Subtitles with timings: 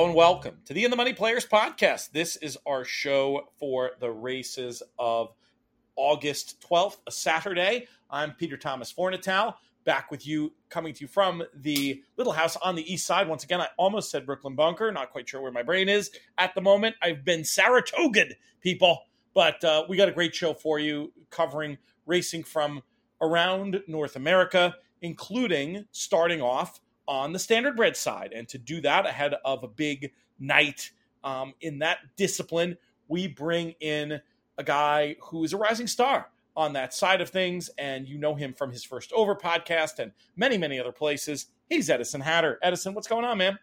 [0.00, 2.12] Hello and welcome to the In the Money Players podcast.
[2.12, 5.34] This is our show for the races of
[5.94, 7.86] August 12th, a Saturday.
[8.08, 12.76] I'm Peter Thomas Fornatale, back with you, coming to you from the little house on
[12.76, 13.28] the east side.
[13.28, 16.54] Once again, I almost said Brooklyn Bunker, not quite sure where my brain is at
[16.54, 16.96] the moment.
[17.02, 18.24] I've been Saratoga,
[18.62, 19.02] people,
[19.34, 22.80] but uh, we got a great show for you covering racing from
[23.20, 26.80] around North America, including starting off
[27.10, 28.32] on the standardbred side.
[28.32, 30.92] And to do that ahead of a big night
[31.24, 34.20] um, in that discipline, we bring in
[34.56, 37.68] a guy who is a rising star on that side of things.
[37.78, 41.46] And you know him from his First Over podcast and many, many other places.
[41.68, 42.60] He's Edison Hatter.
[42.62, 43.58] Edison, what's going on, man?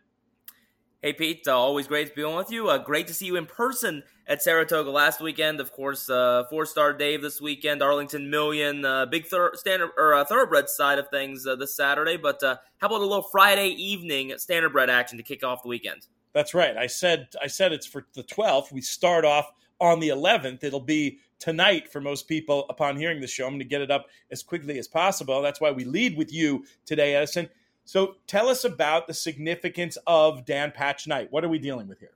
[1.07, 1.47] Hey, Pete.
[1.47, 2.67] Uh, always great to be on with you.
[2.67, 5.61] Uh, great to see you in person at Saratoga last weekend.
[5.61, 10.67] Of course, uh, Fourstardave this weekend, Arlington Million, uh, big thir- standard or uh, thoroughbred
[10.67, 12.17] side of things uh, this Saturday.
[12.17, 16.07] But how about a little Friday evening standardbred action to kick off the weekend?
[16.33, 16.75] That's right.
[16.75, 18.73] I said I said it's for the 12th.
[18.73, 20.65] We start off on the 11th.
[20.65, 23.45] It'll be tonight for most people upon hearing the show.
[23.45, 25.41] I'm going to get it up as quickly as possible.
[25.41, 27.47] That's why we lead with you today, Edison.
[27.87, 31.31] So tell us about the significance of Dan Patch Night.
[31.31, 32.11] What are we dealing with here?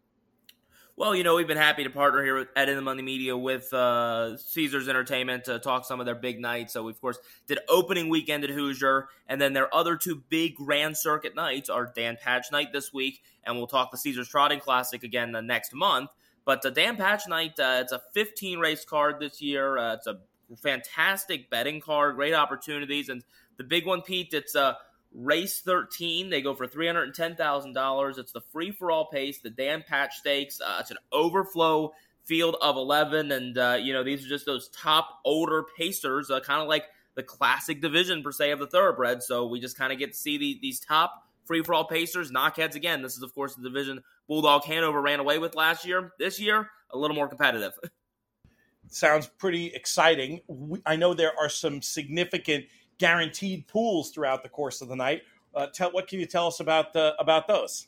[0.97, 3.73] Well, you know, we've been happy to partner here at In the Money Media with
[3.73, 6.73] uh, Caesars Entertainment to talk some of their big nights.
[6.73, 10.57] So we, of course, did opening weekend at Hoosier, and then their other two big
[10.57, 14.59] Grand Circuit nights are Dan Patch Night this week, and we'll talk the Caesars Trotting
[14.59, 16.09] Classic again the next month.
[16.43, 19.77] But the uh, Dan Patch Night, uh, it's a 15 race card this year.
[19.77, 20.19] Uh, it's a
[20.57, 23.23] fantastic betting card, great opportunities, and
[23.55, 24.73] the big one, Pete, it's a uh,
[25.13, 28.17] Race 13, they go for $310,000.
[28.17, 30.61] It's the free for all pace, the Dan Patch Stakes.
[30.61, 31.91] Uh, it's an overflow
[32.23, 33.31] field of 11.
[33.31, 36.85] And, uh, you know, these are just those top older pacers, uh, kind of like
[37.15, 39.21] the classic division, per se, of the thoroughbred.
[39.21, 42.31] So we just kind of get to see the, these top free for all pacers
[42.31, 43.01] knock heads again.
[43.01, 46.13] This is, of course, the division Bulldog Hanover ran away with last year.
[46.17, 47.73] This year, a little more competitive.
[48.87, 50.41] Sounds pretty exciting.
[50.85, 52.65] I know there are some significant
[53.01, 55.23] guaranteed pools throughout the course of the night.
[55.53, 57.87] Uh, tell what can you tell us about the, about those?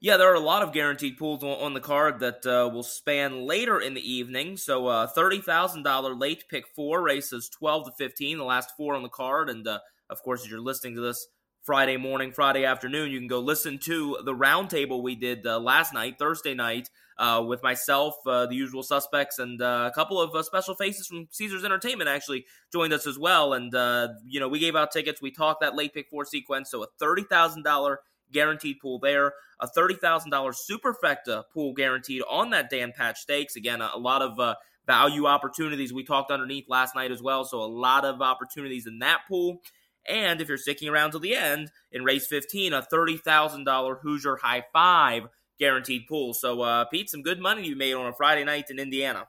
[0.00, 2.82] Yeah, there are a lot of guaranteed pools on, on the card that uh, will
[2.82, 4.58] span later in the evening.
[4.58, 8.94] So, uh, thirty thousand dollar late pick four races twelve to fifteen, the last four
[8.94, 9.78] on the card, and uh,
[10.10, 11.26] of course, as you're listening to this
[11.62, 15.94] Friday morning, Friday afternoon, you can go listen to the roundtable we did uh, last
[15.94, 20.34] night, Thursday night, uh, with myself, uh, the usual suspects, and uh, a couple of
[20.34, 23.52] uh, special faces from Caesars Entertainment actually joined us as well.
[23.52, 25.22] And, uh, you know, we gave out tickets.
[25.22, 26.70] We talked that late pick four sequence.
[26.70, 27.96] So a $30,000
[28.32, 33.54] guaranteed pool there, a $30,000 superfecta pool guaranteed on that Dan Patch Stakes.
[33.54, 37.44] Again, a, a lot of value opportunities we talked underneath last night as well.
[37.44, 39.60] So a lot of opportunities in that pool.
[40.06, 44.64] And if you're sticking around till the end, in race 15, a $30,000 Hoosier High
[44.72, 45.28] Five
[45.58, 46.34] guaranteed pool.
[46.34, 49.28] So, uh, Pete, some good money you made on a Friday night in Indiana.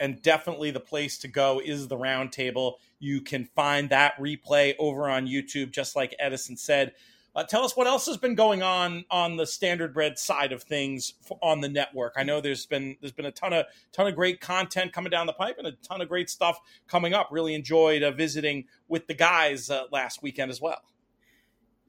[0.00, 2.74] And definitely the place to go is the roundtable.
[2.98, 6.92] You can find that replay over on YouTube, just like Edison said.
[7.34, 11.14] Uh, tell us what else has been going on on the standardbred side of things
[11.40, 12.12] on the network.
[12.16, 15.26] I know there's been there's been a ton of ton of great content coming down
[15.26, 16.58] the pipe and a ton of great stuff
[16.88, 17.28] coming up.
[17.30, 20.82] Really enjoyed uh, visiting with the guys uh, last weekend as well.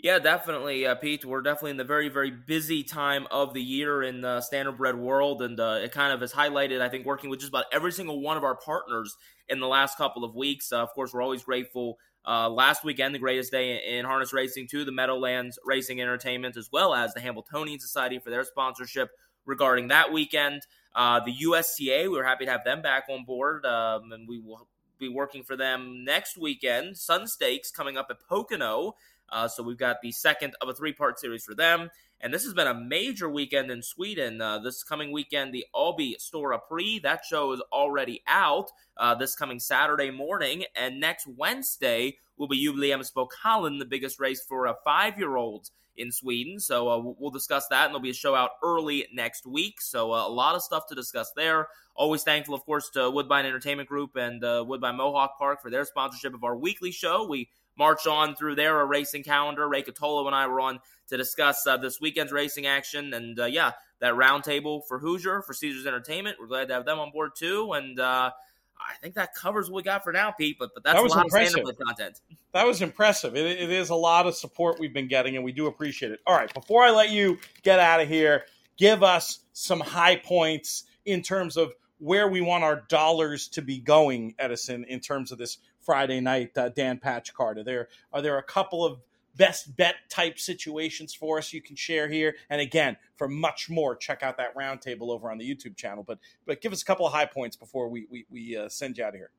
[0.04, 1.24] Yeah, definitely, uh, Pete.
[1.24, 5.42] We're definitely in the very, very busy time of the year in the standardbred world,
[5.42, 8.20] and uh, it kind of has highlighted, I think, working with just about every single
[8.20, 9.16] one of our partners
[9.48, 10.74] in the last couple of weeks.
[10.74, 14.68] Uh, of course, we're always grateful uh, last weekend, the greatest day in harness racing,
[14.72, 19.10] to the Meadowlands Racing Entertainment, as well as the Hambletonian Society for their sponsorship
[19.46, 20.64] regarding that weekend.
[20.94, 24.38] Uh, the USCA, we are happy to have them back on board, um, and we
[24.38, 24.68] will
[25.00, 26.98] be working for them next weekend.
[26.98, 28.96] Sun Stakes coming up at Pocono.
[29.34, 31.90] Uh, so we've got the second of a three part series for them.
[32.22, 34.40] And this has been a major weekend in Sweden.
[34.40, 39.36] Uh, this coming weekend, the Alby Stora Prix, that show is already out uh, this
[39.36, 40.64] coming Saturday morning.
[40.74, 46.12] And next Wednesday will be Jubileumspokalen, the biggest race for a five year olds in
[46.12, 46.60] Sweden.
[46.60, 49.82] So uh, we'll discuss that, and there'll be a show out early next week.
[49.82, 51.68] So uh, a lot of stuff to discuss there.
[51.96, 55.86] Always thankful, of course, to Woodbine Entertainment Group and uh, Woodbine Mohawk Park for their
[55.86, 57.28] sponsorship of our weekly show.
[57.28, 59.68] We march on through their racing calendar.
[59.68, 63.14] Ray Cotolo and I were on to discuss uh, this weekend's racing action.
[63.14, 66.38] And uh, yeah, that roundtable for Hoosier, for Caesars Entertainment.
[66.40, 67.74] We're glad to have them on board too.
[67.74, 68.32] And uh,
[68.78, 70.58] I think that covers what we got for now, Pete.
[70.60, 71.68] But, but that's that was a lot impressive.
[71.68, 72.22] of content.
[72.54, 73.36] That was impressive.
[73.36, 76.20] It, it is a lot of support we've been getting, and we do appreciate it.
[76.28, 78.44] All right, before I let you get out of here,
[78.78, 83.80] give us some high points in terms of where we want our dollars to be
[83.80, 87.58] going, Edison, in terms of this Friday night uh, Dan Patch card?
[87.58, 89.00] Are there are there a couple of
[89.36, 92.36] best bet type situations for us you can share here.
[92.50, 96.04] And again, for much more, check out that roundtable over on the YouTube channel.
[96.06, 98.98] But but give us a couple of high points before we we, we uh, send
[98.98, 99.32] you out of here.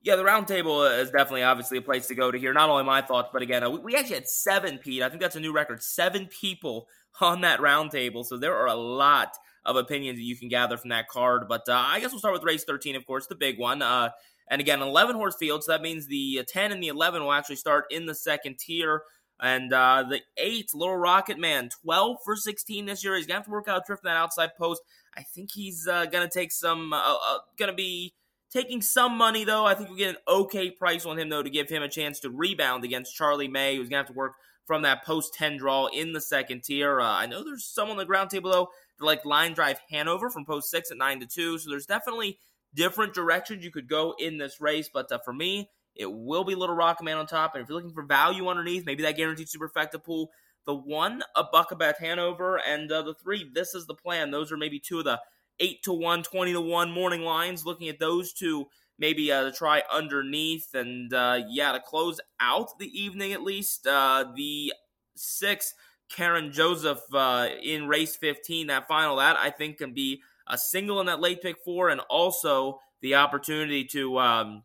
[0.00, 3.02] Yeah, the roundtable is definitely obviously a place to go to hear not only my
[3.02, 5.02] thoughts, but again, uh, we actually had seven, Pete.
[5.02, 5.82] I think that's a new record.
[5.82, 6.86] Seven people
[7.20, 8.24] on that roundtable.
[8.24, 11.48] So there are a lot of opinions that you can gather from that card.
[11.48, 13.82] But uh, I guess we'll start with race 13, of course, the big one.
[13.82, 14.10] Uh,
[14.50, 15.64] and again, 11 horse field.
[15.64, 18.58] So that means the uh, 10 and the 11 will actually start in the second
[18.58, 19.02] tier.
[19.40, 23.14] And uh, the eight, Little Rocket Man, 12 for 16 this year.
[23.16, 24.82] He's going to have to work out from that outside post.
[25.16, 27.14] I think he's uh, going to take some, uh,
[27.56, 28.14] going to be
[28.50, 31.50] Taking some money, though, I think we get an okay price on him, though, to
[31.50, 34.36] give him a chance to rebound against Charlie May, who's going to have to work
[34.66, 36.98] from that post 10 draw in the second tier.
[36.98, 38.68] Uh, I know there's some on the ground table, though,
[38.98, 41.58] that like line drive Hanover from post 6 at 9 to 2.
[41.58, 42.38] So there's definitely
[42.74, 44.88] different directions you could go in this race.
[44.92, 47.54] But uh, for me, it will be Little Rocket Man on top.
[47.54, 50.30] And if you're looking for value underneath, maybe that guaranteed superfecta pool,
[50.64, 54.30] the one, a buck about Hanover, and uh, the three, this is the plan.
[54.30, 55.20] Those are maybe two of the
[55.60, 57.64] 8 to 1, 20 to 1 morning lines.
[57.64, 58.66] Looking at those two,
[58.98, 60.74] maybe uh, to try underneath.
[60.74, 64.72] And uh, yeah, to close out the evening at least, uh, the
[65.16, 65.74] six,
[66.10, 71.00] Karen Joseph uh, in race 15, that final, that I think can be a single
[71.00, 74.62] in that late pick four, and also the opportunity to um,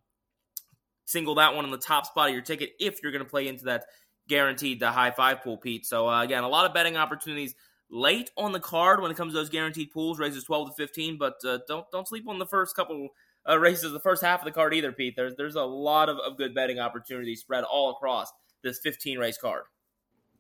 [1.06, 3.48] single that one on the top spot of your ticket if you're going to play
[3.48, 3.86] into that
[4.28, 5.86] guaranteed the high five pool, Pete.
[5.86, 7.56] So uh, again, a lot of betting opportunities
[7.90, 11.18] late on the card when it comes to those guaranteed pools, raises 12 to 15.
[11.18, 13.10] But uh, don't don't sleep on the first couple
[13.48, 15.16] uh, races, the first half of the card either, Pete.
[15.16, 18.32] There's there's a lot of, of good betting opportunities spread all across
[18.64, 19.64] this 15 race card.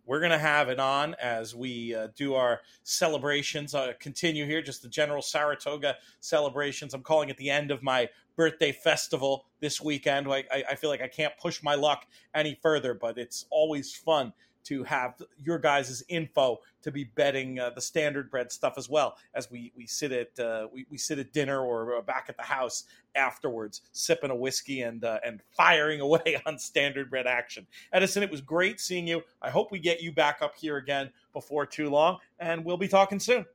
[0.06, 3.74] We're going to have it on as we uh, do our celebrations.
[3.74, 6.94] Uh, continue here, just the general Saratoga celebrations.
[6.94, 10.28] I'm calling it the end of my birthday festival this weekend.
[10.28, 12.06] I, I feel like I can't push my luck
[12.36, 14.34] any further, but it's always fun
[14.64, 19.18] to have your guys' info to be betting uh, the standard bred stuff as well
[19.34, 22.38] as we we sit at uh, we, we sit at dinner or uh, back at
[22.38, 22.84] the house
[23.16, 27.66] afterwards sipping a whiskey and uh, and firing away on standard bred action.
[27.92, 29.22] Edison it was great seeing you.
[29.42, 32.88] I hope we get you back up here again before too long and we'll be
[32.88, 33.46] talking soon.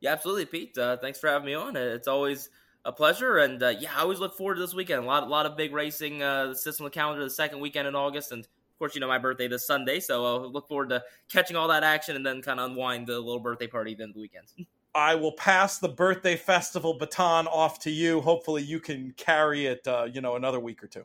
[0.00, 0.76] Yeah absolutely pete.
[0.76, 1.76] Uh, thanks for having me on.
[1.76, 2.50] It's always
[2.84, 5.04] a pleasure and uh, yeah i always look forward to this weekend.
[5.04, 7.94] A lot, a lot of big racing the system the calendar the second weekend in
[7.94, 8.46] august and
[8.82, 11.84] course, you know my birthday this Sunday, so I'll look forward to catching all that
[11.84, 14.48] action and then kind of unwind the little birthday party then the weekend.
[14.94, 18.20] I will pass the birthday festival baton off to you.
[18.20, 21.04] Hopefully, you can carry it, uh, you know, another week or two.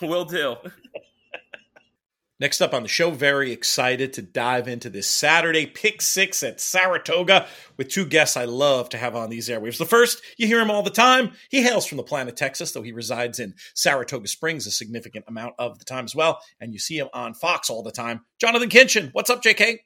[0.02, 0.56] Will do.
[2.40, 6.60] Next up on the show, very excited to dive into this Saturday pick six at
[6.60, 7.46] Saratoga
[7.76, 9.78] with two guests I love to have on these airwaves.
[9.78, 11.32] The first, you hear him all the time.
[11.48, 15.54] He hails from the planet Texas, though he resides in Saratoga Springs a significant amount
[15.60, 16.40] of the time as well.
[16.60, 18.22] And you see him on Fox all the time.
[18.40, 19.78] Jonathon Kinchen, what's up, JK?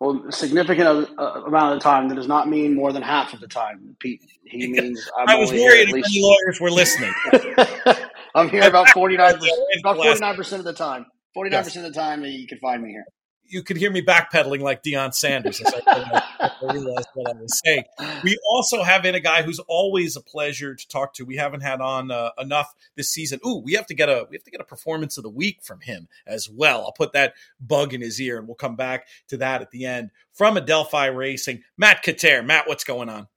[0.00, 3.40] Well, significant uh, amount of the time that does not mean more than half of
[3.40, 3.96] the time.
[3.98, 6.08] Pete, he means I'm i was worried if least...
[6.08, 7.12] any lawyers were listening.
[8.34, 9.34] I'm here about forty nine
[9.80, 11.06] about forty nine percent of the time.
[11.38, 13.04] Forty nine percent of the time, you can find me here.
[13.44, 17.60] You could hear me backpedaling like Deion Sanders as I, I realized what I was
[17.64, 17.84] saying.
[18.24, 21.24] We also have in a guy who's always a pleasure to talk to.
[21.24, 23.38] We haven't had on uh, enough this season.
[23.46, 25.60] Ooh, we have to get a we have to get a performance of the week
[25.62, 26.80] from him as well.
[26.80, 29.86] I'll put that bug in his ear, and we'll come back to that at the
[29.86, 30.10] end.
[30.32, 32.44] From Adelphi Racing, Matt Cutair.
[32.44, 33.28] Matt, what's going on?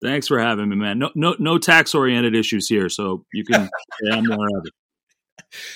[0.00, 1.00] Thanks for having me, man.
[1.00, 3.68] No, no, no tax oriented issues here, so you can.
[4.04, 4.72] yeah, I'm more of it.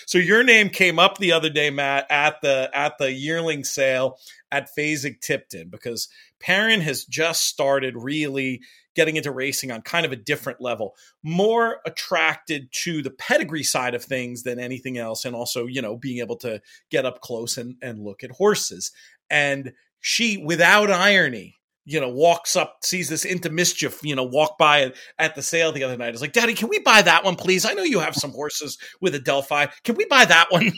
[0.06, 4.18] So your name came up the other day, Matt, at the at the yearling sale
[4.50, 6.08] at Fasig Tipton because
[6.40, 8.60] Perrin has just started really
[8.94, 13.94] getting into racing on kind of a different level, more attracted to the pedigree side
[13.94, 17.58] of things than anything else, and also you know being able to get up close
[17.58, 18.92] and and look at horses.
[19.30, 24.56] And she, without irony, you know, walks up, sees this into mischief, you know, walk
[24.58, 26.14] by at the sale the other night.
[26.14, 27.64] It's like, Daddy, can we buy that one, please?
[27.64, 29.66] I know you have some horses with Adelphi.
[29.82, 30.72] Can we buy that one?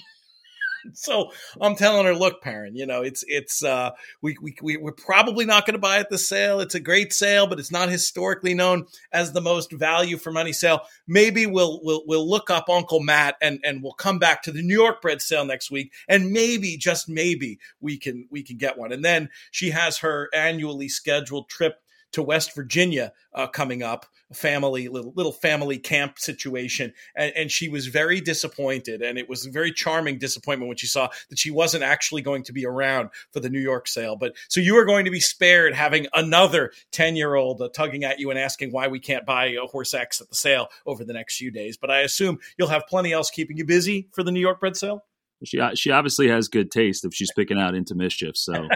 [0.95, 3.91] so I'm telling her, look, Perrin, you know, it's it's uh,
[4.23, 6.61] we we we're probably not going to buy at the sale.
[6.61, 10.53] It's a great sale, but it's not historically known as the most value for money
[10.53, 10.81] sale.
[11.07, 14.63] Maybe we'll we'll we'll look up Uncle Matt and and we'll come back to the
[14.63, 18.79] New York bred sale next week, and maybe just maybe we can we can get
[18.79, 18.93] one.
[18.93, 21.81] And then she has her annually scheduled trip
[22.17, 27.69] to West Virginia uh, coming up, family little little family camp situation, and, and, she
[27.69, 31.51] was very disappointed, and it was a very charming disappointment when she saw that she
[31.51, 34.17] wasn't actually going to be around for the New York sale.
[34.17, 38.03] But so you are going to be spared having another ten year old uh, tugging
[38.03, 41.05] at you and asking why we can't buy a horse X at the sale over
[41.05, 41.77] the next few days.
[41.77, 44.79] But I assume you'll have plenty else keeping you busy for the New York bred
[44.79, 45.05] sale.
[45.45, 48.39] she she obviously has good taste if she's picking out into mischief.
[48.39, 48.55] So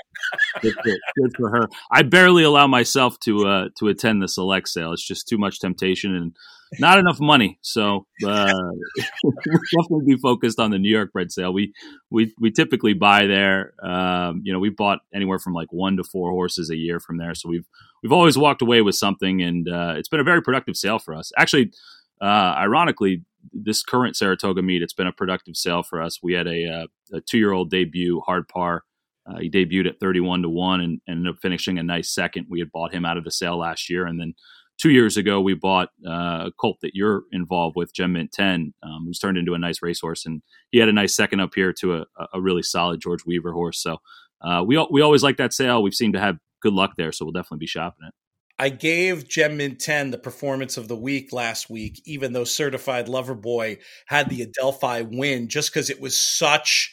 [0.61, 1.69] good, for, good, for, her.
[1.90, 4.92] I barely allow myself to uh, to attend the select sale.
[4.92, 6.37] It's just too much temptation and
[6.78, 7.59] not enough money.
[7.62, 8.52] So uh,
[9.25, 9.35] we'll
[9.78, 11.52] definitely be focused on the New York bred sale.
[11.52, 11.73] We
[12.11, 13.75] we we typically buy there.
[13.83, 17.19] Um, you know, we bought anywhere from like one to four horses a year from
[17.19, 17.35] there.
[17.35, 17.66] So we've
[18.02, 21.14] we've always walked away with something, and uh, it's been a very productive sale for
[21.14, 21.33] us.
[21.37, 21.73] Actually,
[22.21, 26.23] uh, ironically, this current Saratoga meet, it's been a productive sale for us.
[26.23, 28.85] We had a, uh, a two year old debut, hard par.
[29.30, 32.46] Uh, he debuted at 31 to 1 and, and, ended up finishing a nice second.
[32.49, 34.06] We had bought him out of the sale last year.
[34.06, 34.34] And then
[34.78, 38.75] two years ago, we bought uh, a colt that you're involved with, Gem Mint 10,
[38.82, 40.26] um, who's turned into a nice racehorse.
[40.26, 43.52] And he had a nice second up here to a, a really solid George Weaver
[43.52, 43.82] horse.
[43.82, 43.99] So
[44.40, 45.82] uh, we, we always like that sale.
[45.82, 47.12] We've seemed to have good luck there.
[47.12, 48.14] So we'll definitely be shopping it.
[48.60, 53.08] I gave Gem Mint 10 the performance of the week last week, even though Certified
[53.08, 56.92] Lover Boy had the Adelphi win, just because it was such.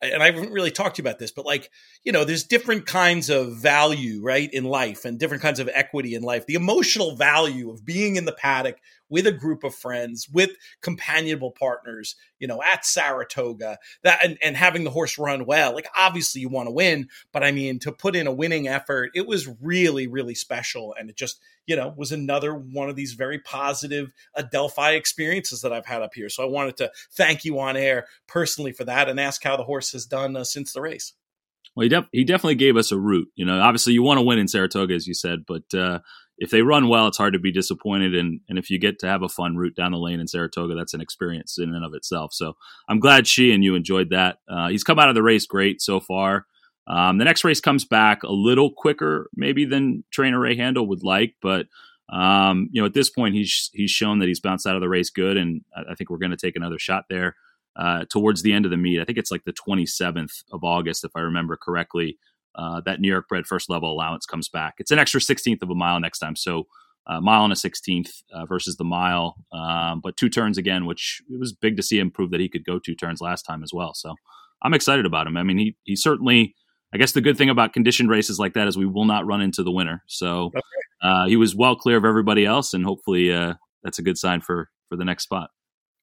[0.00, 1.70] And I haven't really talked to you about this, but like,
[2.04, 6.14] you know, there's different kinds of value, right, in life and different kinds of equity
[6.14, 6.46] in life.
[6.46, 8.78] The emotional value of being in the paddock
[9.08, 10.50] with a group of friends, with
[10.82, 15.74] companionable partners, you know, at Saratoga, that and, and having the horse run well.
[15.74, 19.10] Like obviously you want to win, but I mean to put in a winning effort,
[19.14, 20.94] it was really, really special.
[20.98, 25.72] And it just, you know, was another one of these very positive Adelphi experiences that
[25.72, 26.30] I've had up here.
[26.30, 29.64] So I wanted to thank you on air personally for that and ask how the
[29.64, 31.12] horse has done uh, since the race.
[31.76, 33.28] Well, he, he definitely gave us a route.
[33.36, 35.98] You know, obviously you want to win in Saratoga, as you said, but uh,
[36.38, 38.14] if they run well, it's hard to be disappointed.
[38.14, 40.74] And, and if you get to have a fun route down the lane in Saratoga,
[40.74, 42.32] that's an experience in and of itself.
[42.32, 42.54] So
[42.88, 44.38] I'm glad she and you enjoyed that.
[44.48, 46.46] Uh, he's come out of the race great so far.
[46.88, 51.04] Um, the next race comes back a little quicker, maybe than trainer Ray Handal would
[51.04, 51.66] like, but
[52.10, 54.88] um, you know, at this point, he's he's shown that he's bounced out of the
[54.88, 57.36] race good, and I, think we're going to take another shot there
[57.76, 59.00] uh, towards the end of the meet.
[59.00, 62.18] I think it's like the 27th of August, if I remember correctly
[62.54, 64.74] uh, that New York bred first level allowance comes back.
[64.78, 66.34] It's an extra 16th of a mile next time.
[66.34, 66.66] So
[67.06, 71.22] uh, mile and a 16th uh, versus the mile, um, but two turns again, which
[71.30, 73.62] it was big to see him prove that he could go two turns last time
[73.62, 73.94] as well.
[73.94, 74.14] So
[74.62, 75.36] I'm excited about him.
[75.36, 76.54] I mean, he he certainly.
[76.92, 79.42] I guess the good thing about conditioned races like that is we will not run
[79.42, 80.02] into the winner.
[80.06, 80.50] So
[81.02, 84.40] uh, he was well clear of everybody else, and hopefully uh, that's a good sign
[84.40, 85.50] for for the next spot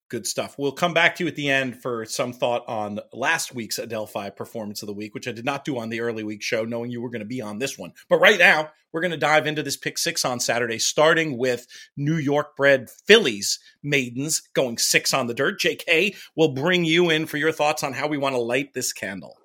[0.09, 0.55] good stuff.
[0.57, 4.29] We'll come back to you at the end for some thought on last week's Adelphi
[4.29, 6.91] performance of the week, which I did not do on the early week show, knowing
[6.91, 7.93] you were going to be on this one.
[8.09, 11.67] But right now, we're going to dive into this pick six on Saturday, starting with
[11.97, 15.59] New York bred fillies maidens going six on the dirt.
[15.59, 18.93] JK will bring you in for your thoughts on how we want to light this
[18.93, 19.37] candle.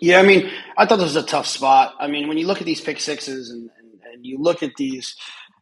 [0.00, 1.94] Yeah, I mean, I thought this was a tough spot.
[1.98, 4.72] I mean, when you look at these pick sixes and, and, and you look at
[4.76, 5.16] these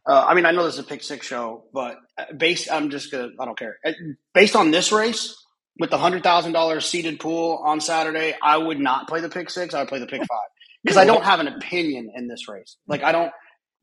[0.09, 2.89] uh, I mean, I know this is a pick six show, but uh, based, I'm
[2.89, 3.77] just gonna, I don't care.
[3.85, 3.91] Uh,
[4.33, 5.35] based on this race
[5.79, 9.51] with the hundred thousand dollars seated pool on Saturday, I would not play the pick
[9.51, 9.75] six.
[9.75, 10.49] I would play the pick five
[10.83, 12.77] because I don't have an opinion in this race.
[12.87, 13.31] Like I don't.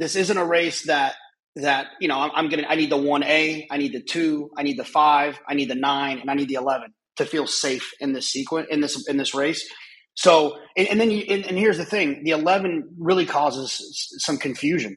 [0.00, 1.14] This isn't a race that
[1.56, 2.18] that you know.
[2.18, 2.66] I'm, I'm gonna.
[2.68, 3.68] I need the one A.
[3.70, 4.50] I need the two.
[4.56, 5.38] I need the five.
[5.46, 8.66] I need the nine, and I need the eleven to feel safe in this sequence
[8.70, 9.64] in this in this race.
[10.16, 14.38] So, and, and then you, and, and here's the thing: the eleven really causes some
[14.38, 14.96] confusion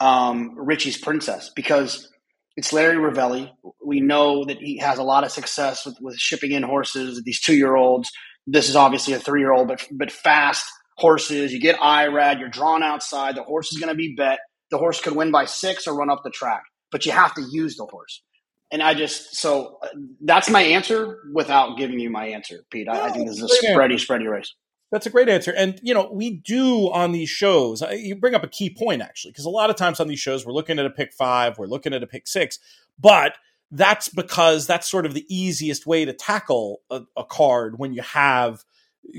[0.00, 2.08] um, Richie's Princess because
[2.56, 3.50] it's Larry Rivelli.
[3.84, 7.40] We know that he has a lot of success with, with shipping in horses, these
[7.40, 8.10] two year olds.
[8.46, 10.64] This is obviously a three year old, but, but fast
[10.96, 11.52] horses.
[11.52, 13.36] You get IRAD, you're drawn outside.
[13.36, 14.40] The horse is going to be bet.
[14.70, 17.42] The horse could win by six or run up the track, but you have to
[17.50, 18.22] use the horse.
[18.70, 19.88] And I just, so uh,
[20.20, 22.88] that's my answer without giving you my answer, Pete.
[22.88, 24.54] I, I think this is a spready, spready race.
[24.90, 25.52] That's a great answer.
[25.56, 29.32] And, you know, we do on these shows, you bring up a key point, actually,
[29.32, 31.66] because a lot of times on these shows, we're looking at a pick five, we're
[31.66, 32.58] looking at a pick six,
[32.98, 33.36] but
[33.70, 38.02] that's because that's sort of the easiest way to tackle a, a card when you
[38.02, 38.64] have–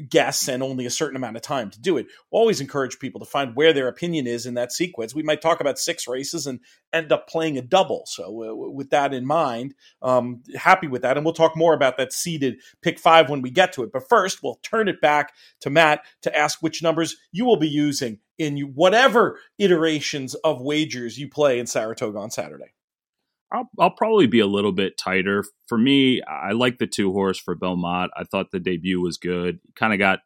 [0.10, 2.08] guess and only a certain amount of time to do it.
[2.32, 5.16] Always encourage people to find where their opinion is in that sequence.
[5.16, 6.60] We might talk about six races and
[6.94, 8.04] end up playing a double.
[8.06, 11.18] So, uh, with that in mind, um, happy with that.
[11.18, 13.92] And we'll talk more about that seeded pick five when we get to it.
[13.92, 17.70] But first, we'll turn it back to Matt to ask which numbers you will be
[17.70, 22.74] using in whatever iterations of wagers you play in Saratoga on Saturday.
[23.52, 25.44] I'll, I'll probably be a little bit tighter.
[25.68, 28.12] For me, I like the two horse for Bill Mott.
[28.16, 29.60] I thought the debut was good.
[29.76, 30.20] Kind of got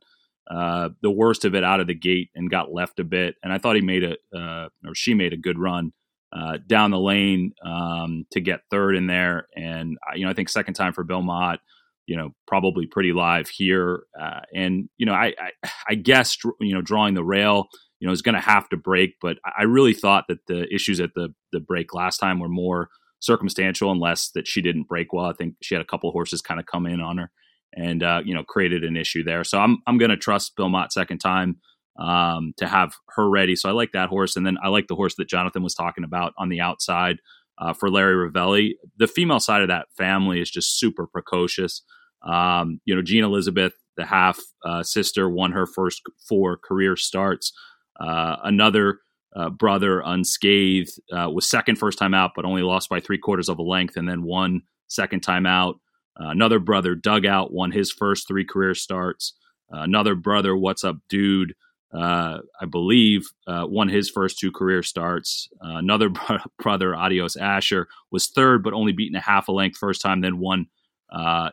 [0.51, 3.36] uh, the worst of it out of the gate and got left a bit.
[3.42, 5.94] And I thought he made a, uh, or she made a good run
[6.34, 9.48] uh, down the lane um, to get third in there.
[9.56, 11.60] And, you know, I think second time for Bill Mott,
[12.06, 14.03] you know, probably pretty live here.
[14.20, 17.70] Uh, and, you know, I, I, I guess, you know, drawing the rail,
[18.01, 19.15] you know, is going to have to break.
[19.22, 22.89] But I really thought that the issues at the, the break last time were more–
[23.24, 25.25] circumstantial unless that she didn't break well.
[25.25, 27.32] I think she had a couple horses kind of come in on her
[27.75, 29.44] and uh, you know created an issue there.
[29.44, 31.58] So I'm I'm going to trust Bill Mott second time
[32.00, 33.56] um, to have her ready.
[33.56, 36.03] So I like that horse, and then I like the horse that Jonathan was talking
[36.03, 37.18] about on the outside
[37.58, 38.74] uh, for Larry Rivelli.
[38.98, 41.82] The female side of that family is just super precocious.
[42.27, 47.53] Um, you know, Jean Elizabeth, the half uh, sister, won her first four career starts.
[48.00, 49.00] Uh, another
[49.36, 53.50] uh, brother, unscathed, uh, was second first time out, but only lost by three quarters
[53.50, 55.80] of a length, and then won second time out.
[56.20, 59.34] Uh, another brother, dug out, won his first three career starts.
[59.74, 61.56] Uh, another brother, What's Up Dude,
[61.92, 65.48] uh, I believe, uh, won his first two career starts.
[65.62, 66.10] Another
[66.60, 70.38] brother, Adios Asher, was third, but only beaten a half a length first time, then
[70.38, 70.68] won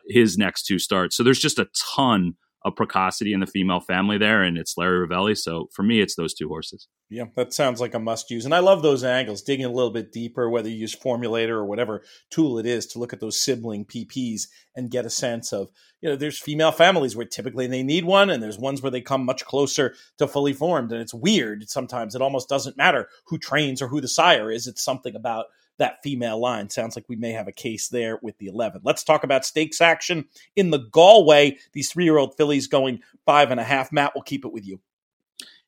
[0.07, 1.15] his next two starts.
[1.15, 5.07] So there's just a ton of precocity in the female family there, and it's Larry
[5.07, 5.35] Rivelli.
[5.35, 6.87] So for me, it's those two horses.
[7.09, 8.45] Yeah, that sounds like a must use.
[8.45, 11.65] And I love those angles, digging a little bit deeper, whether you use Formulator or
[11.65, 14.43] whatever tool it is to look at those sibling PPs
[14.75, 15.69] and get a sense of,
[16.01, 19.01] you know, there's female families where typically they need one, and there's ones where they
[19.01, 20.91] come much closer to fully formed.
[20.91, 21.67] And it's weird.
[21.69, 24.67] Sometimes it almost doesn't matter who trains or who the sire is.
[24.67, 25.47] It's something about
[25.77, 26.69] that female line.
[26.69, 28.81] Sounds like we may have a case there with the 11.
[28.83, 30.25] Let's talk about stakes action
[30.55, 31.57] in the Galway.
[31.73, 33.91] These three year old fillies going five and a half.
[33.91, 34.79] Matt, we'll keep it with you.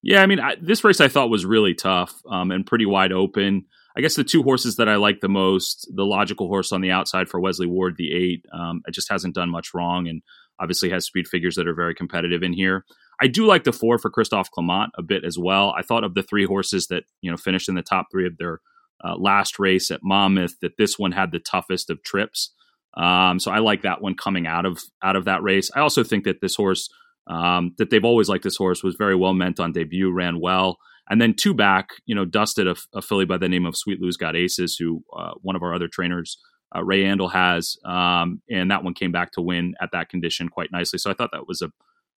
[0.01, 3.13] Yeah, I mean, I, this race I thought was really tough um, and pretty wide
[3.13, 3.65] open.
[3.95, 6.91] I guess the two horses that I like the most, the logical horse on the
[6.91, 10.21] outside for Wesley Ward, the eight, um, it just hasn't done much wrong and
[10.59, 12.85] obviously has speed figures that are very competitive in here.
[13.21, 15.73] I do like the four for Christophe Clement a bit as well.
[15.77, 18.37] I thought of the three horses that you know finished in the top three of
[18.37, 18.59] their
[19.03, 22.53] uh, last race at Monmouth that this one had the toughest of trips.
[22.95, 25.71] Um, so I like that one coming out of out of that race.
[25.75, 26.89] I also think that this horse
[27.27, 30.77] um, that they've always liked this horse was very well meant on debut, ran well,
[31.09, 33.99] and then two back, you know, dusted a, a filly by the name of Sweet
[34.01, 36.37] Lou's Got Aces, who uh, one of our other trainers,
[36.75, 40.49] uh, Ray Handal, has, um, and that one came back to win at that condition
[40.49, 40.99] quite nicely.
[40.99, 41.69] So I thought that was a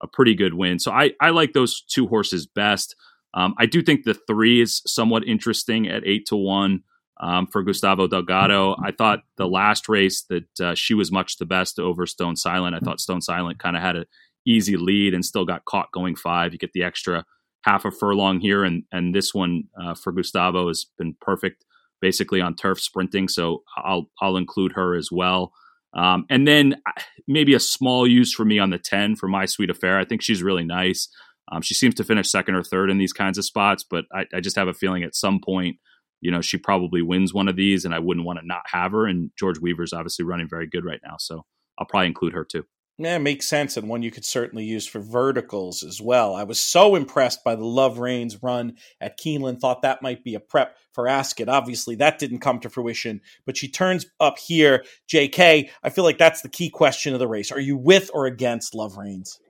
[0.00, 0.78] a pretty good win.
[0.78, 2.94] So I I like those two horses best.
[3.34, 6.82] Um, I do think the three is somewhat interesting at eight to one
[7.20, 8.76] um, for Gustavo Delgado.
[8.82, 12.76] I thought the last race that uh, she was much the best over Stone Silent.
[12.76, 14.06] I thought Stone Silent kind of had an
[14.46, 16.52] easy lead and still got caught going five.
[16.52, 17.24] You get the extra
[17.62, 21.64] half a furlong here, and and this one uh, for Gustavo has been perfect,
[22.00, 23.28] basically on turf sprinting.
[23.28, 25.52] So I'll I'll include her as well.
[25.94, 29.46] Um, and then uh, maybe a small use for me on the 10 for My
[29.46, 29.96] Sweet Affair.
[29.98, 31.08] I think she's really nice.
[31.50, 34.24] Um, she seems to finish second or third in these kinds of spots, but I,
[34.34, 35.76] I, just have a feeling at some point,
[36.20, 38.92] you know, she probably wins one of these, and I wouldn't want to not have
[38.92, 39.06] her.
[39.06, 41.44] And George Weaver's obviously running very good right now, so
[41.78, 42.64] I'll probably include her too.
[42.96, 46.36] Yeah, makes sense, and one you could certainly use for verticals as well.
[46.36, 49.58] I was so impressed by the Love Reigns run at Keeneland.
[49.58, 51.48] Thought that might be a prep for Ascot.
[51.48, 54.84] Obviously, that didn't come to fruition, but she turns up here.
[55.12, 57.50] JK, I feel like that's the key question of the race.
[57.50, 59.40] Are you with or against Love Reigns?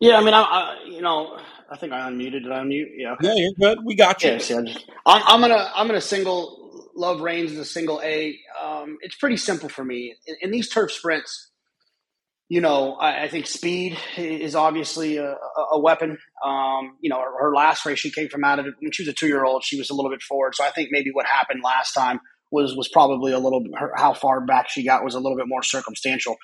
[0.00, 1.38] Yeah, I mean, I, I you know,
[1.70, 2.42] I think I unmuted.
[2.42, 2.90] Did I unmute?
[2.96, 3.14] Yeah.
[3.20, 3.84] Yeah, you're good.
[3.84, 4.30] We got you.
[4.30, 4.58] Yes, yeah,
[5.06, 8.38] I'm, I'm, gonna I'm gonna single Love Reigns as a single A.
[8.62, 11.50] Um, it's pretty simple for me in, in these turf sprints.
[12.48, 15.34] You know, I, I think speed is obviously a,
[15.72, 16.18] a weapon.
[16.44, 19.02] Um, you know, her, her, last race she came from out of it when she
[19.02, 19.64] was a two year old.
[19.64, 22.20] She was a little bit forward, so I think maybe what happened last time
[22.52, 25.48] was was probably a little her, how far back she got was a little bit
[25.48, 26.36] more circumstantial.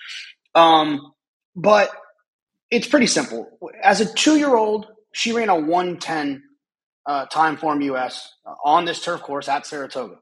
[0.54, 1.12] Um,
[1.54, 1.90] but
[2.70, 3.58] it's pretty simple.
[3.82, 6.42] As a two year old, she ran a 110
[7.06, 8.32] uh, Timeform US
[8.64, 10.16] on this turf course at Saratoga.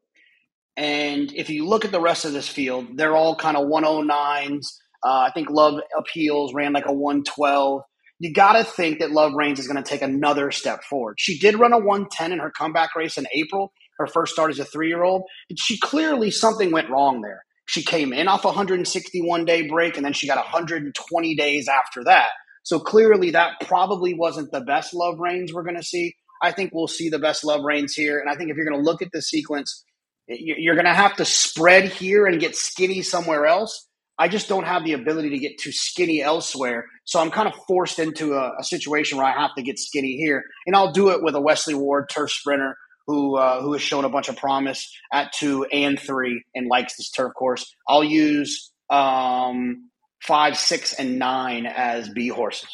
[0.77, 4.67] And if you look at the rest of this field, they're all kind of 109s.
[5.05, 7.83] Uh, I think Love Appeals ran like a 112.
[8.21, 11.17] You got to think that Love Reigns is going to take another step forward.
[11.19, 14.59] She did run a 110 in her comeback race in April, her first start as
[14.59, 15.23] a three year old.
[15.57, 17.45] She clearly something went wrong there.
[17.69, 22.05] She came in off a 161 day break and then she got 120 days after
[22.05, 22.29] that.
[22.63, 26.15] So clearly, that probably wasn't the best love reigns we're going to see.
[26.43, 28.21] I think we'll see the best love reigns here.
[28.21, 29.85] And I think if you're going to look at the sequence,
[30.29, 33.87] you're going to have to spread here and get skinny somewhere else.
[34.19, 36.87] I just don't have the ability to get too skinny elsewhere.
[37.05, 40.17] So I'm kind of forced into a, a situation where I have to get skinny
[40.17, 40.43] here.
[40.67, 42.77] And I'll do it with a Wesley Ward turf sprinter
[43.09, 46.97] who uh, who has shown a bunch of promise at two and three and likes
[46.97, 47.75] this turf course.
[47.89, 49.89] I'll use um,
[50.23, 52.69] five, six, and nine as B horses.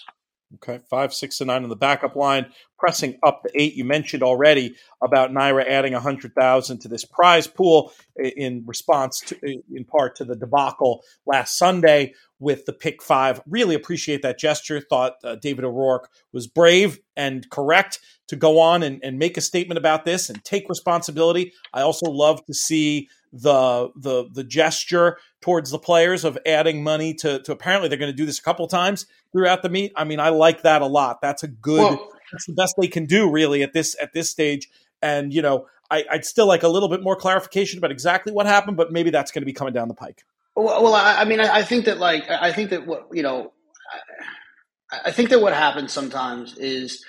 [0.57, 2.47] Okay, five, six, and nine on the backup line,
[2.79, 3.75] pressing up to eight.
[3.75, 9.21] You mentioned already about NYRA adding a hundred thousand to this prize pool in response
[9.21, 13.41] to, in part to the debacle last Sunday with the pick five.
[13.49, 14.79] Really appreciate that gesture.
[14.79, 19.41] Thought uh, David O'Rourke was brave and correct to go on and, and make a
[19.41, 21.55] statement about this and take responsibility.
[21.73, 27.15] I also love to see the the the gesture towards the players of adding money
[27.15, 29.93] to, to apparently they're going to do this a couple times throughout the meet.
[29.97, 31.21] I mean, I like that a lot.
[31.23, 31.81] That's a good.
[31.81, 34.69] Well, that's the best they can do really at this at this stage.
[35.01, 38.45] And you know, I, would still like a little bit more clarification about exactly what
[38.45, 40.25] happened, but maybe that's going to be coming down the pike.
[40.57, 43.23] Well, well I, I mean, I, I, think that like I think that what you
[43.23, 43.53] know,
[44.91, 47.05] I, I think that what happens sometimes is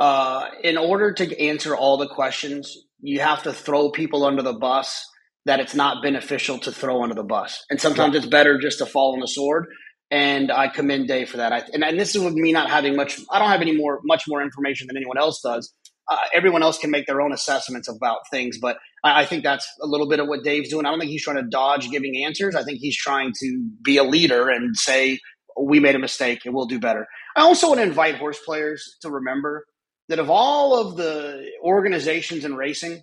[0.00, 4.52] uh, in order to answer all the questions, you have to throw people under the
[4.52, 5.06] bus
[5.46, 7.64] that it's not beneficial to throw under the bus.
[7.70, 9.66] And sometimes it's better just to fall on the sword.
[10.10, 11.52] And I commend Dave for that.
[11.52, 14.00] I, and, and, this is with me not having much, I don't have any more,
[14.04, 15.72] much more information than anyone else does.
[16.10, 19.68] Uh, everyone else can make their own assessments about things, but I, I, think that's
[19.80, 20.86] a little bit of what Dave's doing.
[20.86, 22.54] I don't think he's trying to dodge giving answers.
[22.54, 25.20] I think he's trying to be a leader and say,
[25.60, 27.06] we made a mistake and we'll do better.
[27.36, 29.64] I also want to invite horse players to remember
[30.08, 33.02] that of all of the organizations in racing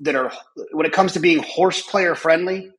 [0.00, 0.32] that are,
[0.72, 2.70] when it comes to being horse player friendly,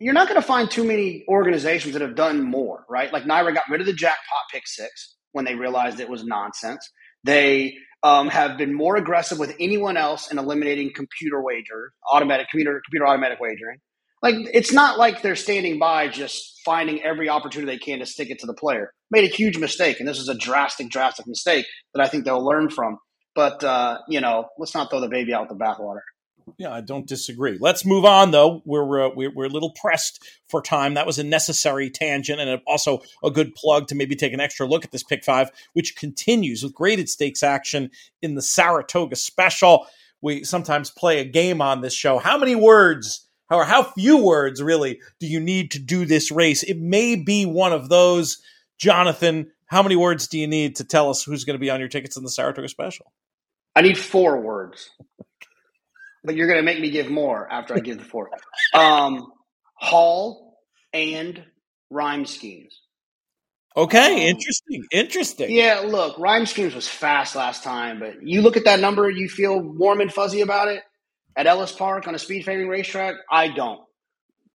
[0.00, 3.12] you're not going to find too many organizations that have done more, right?
[3.12, 6.90] Like NYRA got rid of the jackpot pick six when they realized it was nonsense.
[7.24, 12.80] They um, have been more aggressive with anyone else in eliminating computer wager, automatic computer
[12.84, 13.78] computer automatic wagering.
[14.22, 18.30] Like it's not like they're standing by just finding every opportunity they can to stick
[18.30, 18.92] it to the player.
[19.10, 22.44] Made a huge mistake, and this is a drastic, drastic mistake that I think they'll
[22.44, 22.98] learn from.
[23.34, 26.00] But uh, you know, let's not throw the baby out with the bathwater.
[26.58, 27.58] Yeah, I don't disagree.
[27.60, 28.62] Let's move on, though.
[28.64, 30.94] We're, uh, we're, we're a little pressed for time.
[30.94, 34.66] That was a necessary tangent, and also a good plug to maybe take an extra
[34.66, 39.86] look at this pick five, which continues with graded stakes action in the Saratoga Special.
[40.20, 42.18] We sometimes play a game on this show.
[42.18, 43.26] How many words?
[43.50, 46.62] or how few words really do you need to do this race?
[46.62, 48.40] It may be one of those.
[48.78, 51.80] Jonathan, how many words do you need to tell us who's going to be on
[51.80, 53.12] your tickets in the Saratoga Special?
[53.74, 54.90] I need four words,
[56.24, 58.30] but you're going to make me give more after I give the four.
[58.74, 59.26] Um,
[59.74, 60.58] Hall
[60.92, 61.42] and
[61.90, 62.78] rhyme schemes.
[63.76, 64.84] Okay, um, interesting.
[64.92, 65.50] Interesting.
[65.50, 69.28] Yeah, look, rhyme schemes was fast last time, but you look at that number, you
[69.28, 70.82] feel warm and fuzzy about it
[71.36, 73.16] at Ellis Park on a speed favoring racetrack?
[73.30, 73.80] I don't.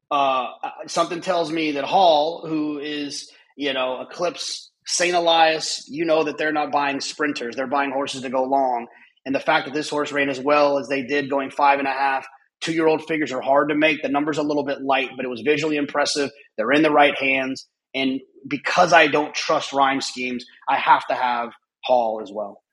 [0.10, 0.48] Uh,
[0.88, 5.16] something tells me that Hall, who is, you know, Eclipse, St.
[5.16, 7.56] Elias, you know that they're not buying sprinters.
[7.56, 8.88] They're buying horses to go long.
[9.28, 11.88] And the fact that this horse ran as well as they did going five and
[11.88, 12.26] a half,
[12.62, 14.02] two year old figures are hard to make.
[14.02, 16.32] The number's a little bit light, but it was visually impressive.
[16.56, 17.68] They're in the right hands.
[17.94, 21.50] And because I don't trust rhyme schemes, I have to have
[21.84, 22.64] Hall as well.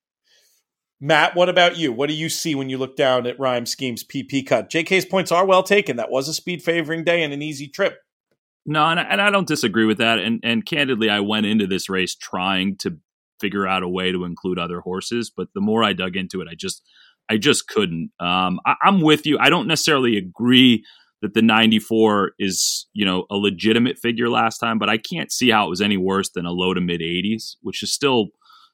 [1.01, 1.93] Matt, what about you?
[1.93, 4.71] What do you see when you look down at Rhyme Scheme's PP cut?
[4.71, 5.97] JK's points are well taken.
[5.97, 7.99] That was a speed favoring day and an easy trip.
[8.65, 10.21] No, and I, and I don't disagree with that.
[10.21, 12.99] And and candidly, I went into this race trying to
[13.45, 16.49] figure out a way to include other horses, but the more I dug into it,
[16.51, 16.83] I just
[17.29, 18.11] I just couldn't.
[18.19, 19.39] Um, I, I'm with you.
[19.39, 20.83] I don't necessarily agree
[21.21, 25.51] that the 94 is you know a legitimate figure last time, but I can't see
[25.51, 28.29] how it was any worse than a low to mid 80s, which is still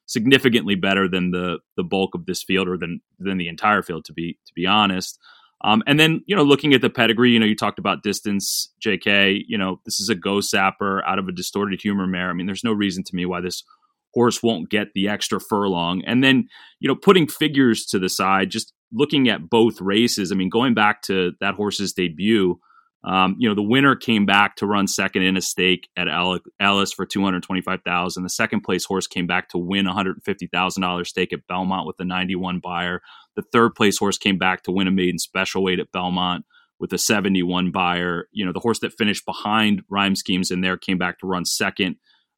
[0.05, 4.05] significantly better than the the bulk of this field or than than the entire field
[4.05, 5.19] to be to be honest.
[5.63, 8.69] Um, and then you know looking at the pedigree, you know you talked about distance,
[8.79, 9.43] J.K.
[9.47, 12.29] You know this is a go sapper out of a distorted humor mare.
[12.29, 13.63] I mean, there's no reason to me why this
[14.13, 16.03] horse won't get the extra furlong.
[16.05, 16.47] And then
[16.79, 20.31] you know putting figures to the side, just looking at both races.
[20.31, 22.59] I mean, going back to that horse's debut.
[23.03, 26.93] Um, you know, the winner came back to run second in a stake at Ellis
[26.93, 28.21] for two hundred twenty-five thousand.
[28.21, 31.47] The second place horse came back to win one hundred fifty thousand dollars stake at
[31.47, 33.01] Belmont with a ninety-one Beyer.
[33.35, 36.45] The third place horse came back to win a maiden special weight at Belmont
[36.79, 38.27] with a seventy-one Beyer.
[38.31, 41.43] You know, the horse that finished behind Rhyme Schemes in there came back to run
[41.43, 41.95] second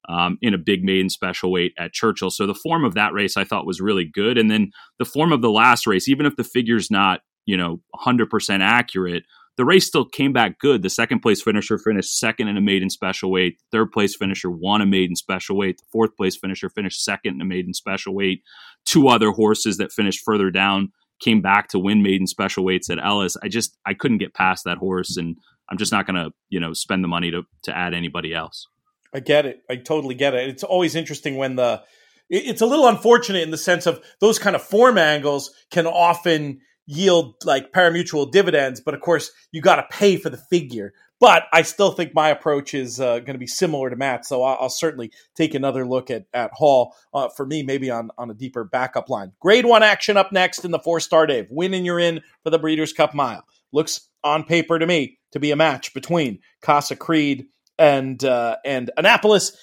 [0.08, 2.30] um, in a big maiden special weight at Churchill.
[2.30, 5.32] So the form of that race I thought was really good, and then the form
[5.32, 9.24] of the last race, even if the figure's not you know hundred percent accurate
[9.56, 10.82] the race still came back good.
[10.82, 13.58] The second place finisher finished second in a maiden special weight.
[13.70, 15.78] Third place finisher won a maiden special weight.
[15.78, 18.42] The fourth place finisher finished second in a maiden special weight.
[18.84, 20.90] Two other horses that finished further down
[21.20, 23.36] came back to win maiden special weights at Ellis.
[23.42, 25.36] I just I couldn't get past that horse, and
[25.70, 28.66] I'm just not going to you know spend the money to to add anybody else.
[29.14, 29.62] I get it.
[29.70, 30.48] I totally get it.
[30.48, 31.82] It's always interesting when the
[32.28, 36.60] it's a little unfortunate in the sense of those kind of form angles can often
[36.86, 40.92] yield like parimutuel dividends, but of course you got to pay for the figure.
[41.20, 44.42] But I still think my approach is uh, going to be similar to Matt, so
[44.42, 48.30] I'll, I'll, certainly take another look at at Hall uh, for me, maybe on on
[48.30, 49.32] a deeper backup line.
[49.40, 51.46] Grade one action up next in the Fourstardave.
[51.50, 53.44] Winning you're in for the Breeders' Cup Mile.
[53.72, 57.46] Looks on paper to me to be a match between Casa Creed
[57.78, 59.56] and uh, and Annapolis.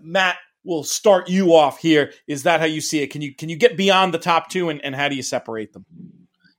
[0.00, 2.12] Matt, we'll start you off here.
[2.28, 3.08] Is that how you see it?
[3.08, 5.72] Can you can you get beyond the top two, and, and how do you separate
[5.72, 5.84] them?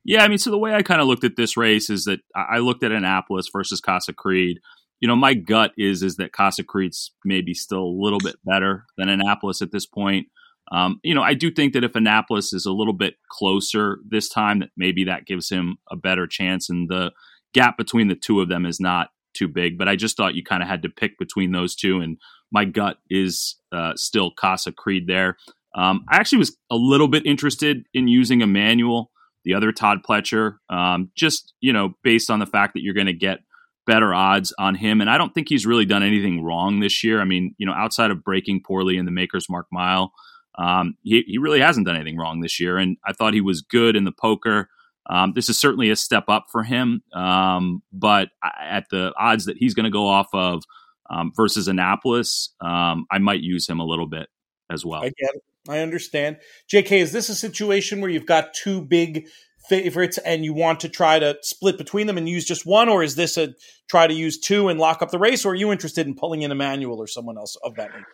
[0.05, 2.19] Yeah, I mean, so the way I kind of looked at this race is that
[2.35, 4.59] I looked at Annapolis versus Casa Creed.
[4.99, 8.85] you know, my gut is is that Casa Creed's maybe still a little bit better
[8.97, 10.27] than Annapolis at this point.
[10.71, 14.29] Um, you know, I do think that if Annapolis is a little bit closer this
[14.29, 17.11] time, that maybe that gives him a better chance, and the
[17.53, 19.77] gap between the two of them is not too big.
[19.77, 22.17] But I just thought you kind of had to pick between those two, and
[22.51, 25.37] my gut is uh, still Casa Creed there.
[25.75, 29.11] Um, I actually was a little bit interested in using Emmanuel,
[29.43, 33.07] the other Todd Pletcher, um, just you know, based on the fact that you're going
[33.07, 33.39] to get
[33.85, 35.01] better odds on him.
[35.01, 37.19] And I don't think he's really done anything wrong this year.
[37.19, 40.13] I mean, you know, outside of breaking poorly in the Maker's Mark Mile,
[40.57, 42.77] um, he, he really hasn't done anything wrong this year.
[42.77, 44.69] And I thought he was good in the poker.
[45.09, 47.03] Um, this is certainly a step up for him.
[47.13, 50.63] Um, but at the odds that he's going to go off of
[51.09, 54.27] um, versus Annapolis, um, I might use him a little bit
[54.71, 55.01] as well.
[55.01, 55.43] I get it.
[55.67, 56.37] I understand.
[56.71, 59.27] JK, is this a situation where you've got two big
[59.69, 63.01] favorites and you want to try to split between them and use just one, or
[63.01, 63.53] is this a
[63.89, 66.41] try to use two and lock up the race, or are you interested in pulling
[66.41, 68.05] in Emmanuel or someone else of that nature?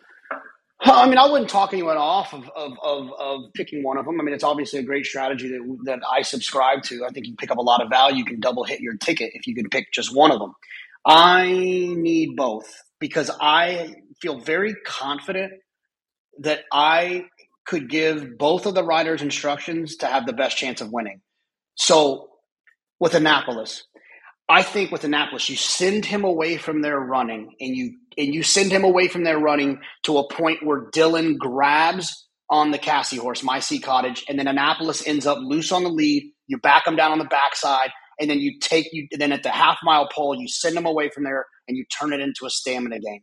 [0.82, 4.18] I mean, I wouldn't talk anyone off of, of, of, of, picking one of them.
[4.18, 7.04] I mean, it's obviously a great strategy that, that I subscribe to.
[7.04, 8.18] I think you pick up a lot of value.
[8.18, 10.54] You can double hit your ticket if you can pick just one of them.
[11.06, 15.52] I need both because I feel very confident
[16.40, 17.26] that I
[17.66, 21.20] could give both of the riders instructions to have the best chance of winning.
[21.74, 22.28] So
[22.98, 23.84] with Annapolis,
[24.48, 28.42] I think with Annapolis, you send him away from their running and you and you
[28.42, 33.16] send him away from there running to a point where Dylan grabs on the Cassie
[33.16, 36.30] horse, My Sea Cottage, and then Annapolis ends up loose on the lead.
[36.46, 39.50] You back him down on the backside, and then you take you then at the
[39.50, 42.50] half mile pole, you send him away from there and you turn it into a
[42.50, 43.22] stamina game.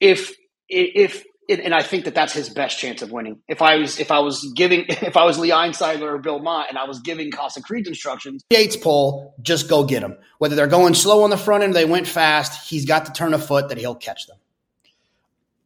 [0.00, 0.34] If
[0.68, 3.40] if and I think that that's his best chance of winning.
[3.48, 6.66] If I was if I was giving if I was Lee Einsidler or Bill Mott
[6.68, 10.16] and I was giving Casa Creed's instructions, Yates pole, just go get them.
[10.38, 12.68] Whether they're going slow on the front end, they went fast.
[12.68, 14.36] He's got to turn a foot that he'll catch them.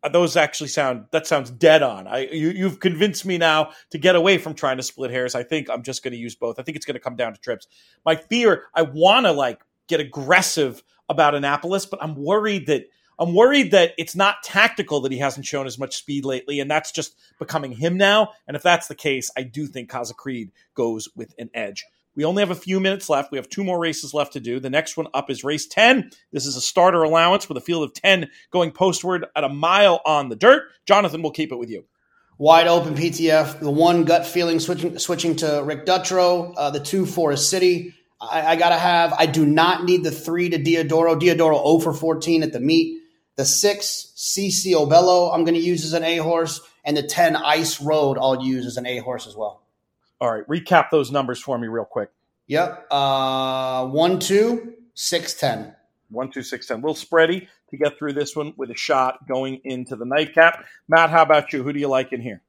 [0.03, 2.07] Uh, those actually sound that sounds dead on.
[2.07, 5.35] I you, you've convinced me now to get away from trying to split hairs.
[5.35, 6.59] I think I'm just going to use both.
[6.59, 7.67] I think it's going to come down to trips.
[8.05, 12.85] My fear, I want to like get aggressive about Annapolis, but I'm worried that
[13.21, 16.71] I'm worried that it's not tactical that he hasn't shown as much speed lately, and
[16.71, 18.31] that's just becoming him now.
[18.49, 21.85] And if that's the case, I do think Casa Creed goes with an edge.
[22.17, 23.31] We only have a few minutes left.
[23.31, 24.59] We have two more races left to do.
[24.59, 26.11] The next one up is race 10.
[26.33, 30.01] This is a starter allowance with a field of 10 going postward at a mile
[30.07, 30.65] on the dirt.
[30.87, 31.85] Jonathan, we'll keep it with you.
[32.39, 33.61] Wide open PTF.
[33.61, 36.55] The one gut feeling switching switching to Rick Dutrow.
[36.57, 37.95] Uh, the two Forest City.
[38.19, 39.13] I, I got to have.
[39.13, 41.21] I do not need the three to Diodoro.
[41.21, 43.00] Diodoro 0 for 14 at the meet.
[43.41, 46.61] The six, CC Obello, I'm going to use as an A horse.
[46.85, 49.63] And the 10, Ice Road, I'll use as an A horse as well.
[50.21, 50.47] All right.
[50.47, 52.11] Recap those numbers for me real quick.
[52.49, 52.89] Yep.
[52.91, 55.75] Uh, 1, 2, 6, 10.
[56.11, 56.83] 1, 2, 6, 10.
[56.83, 60.67] We'll spready to get through this one with a shot going into the nightcap.
[60.87, 61.63] Matt, how about you?
[61.63, 62.43] Who do you like in here?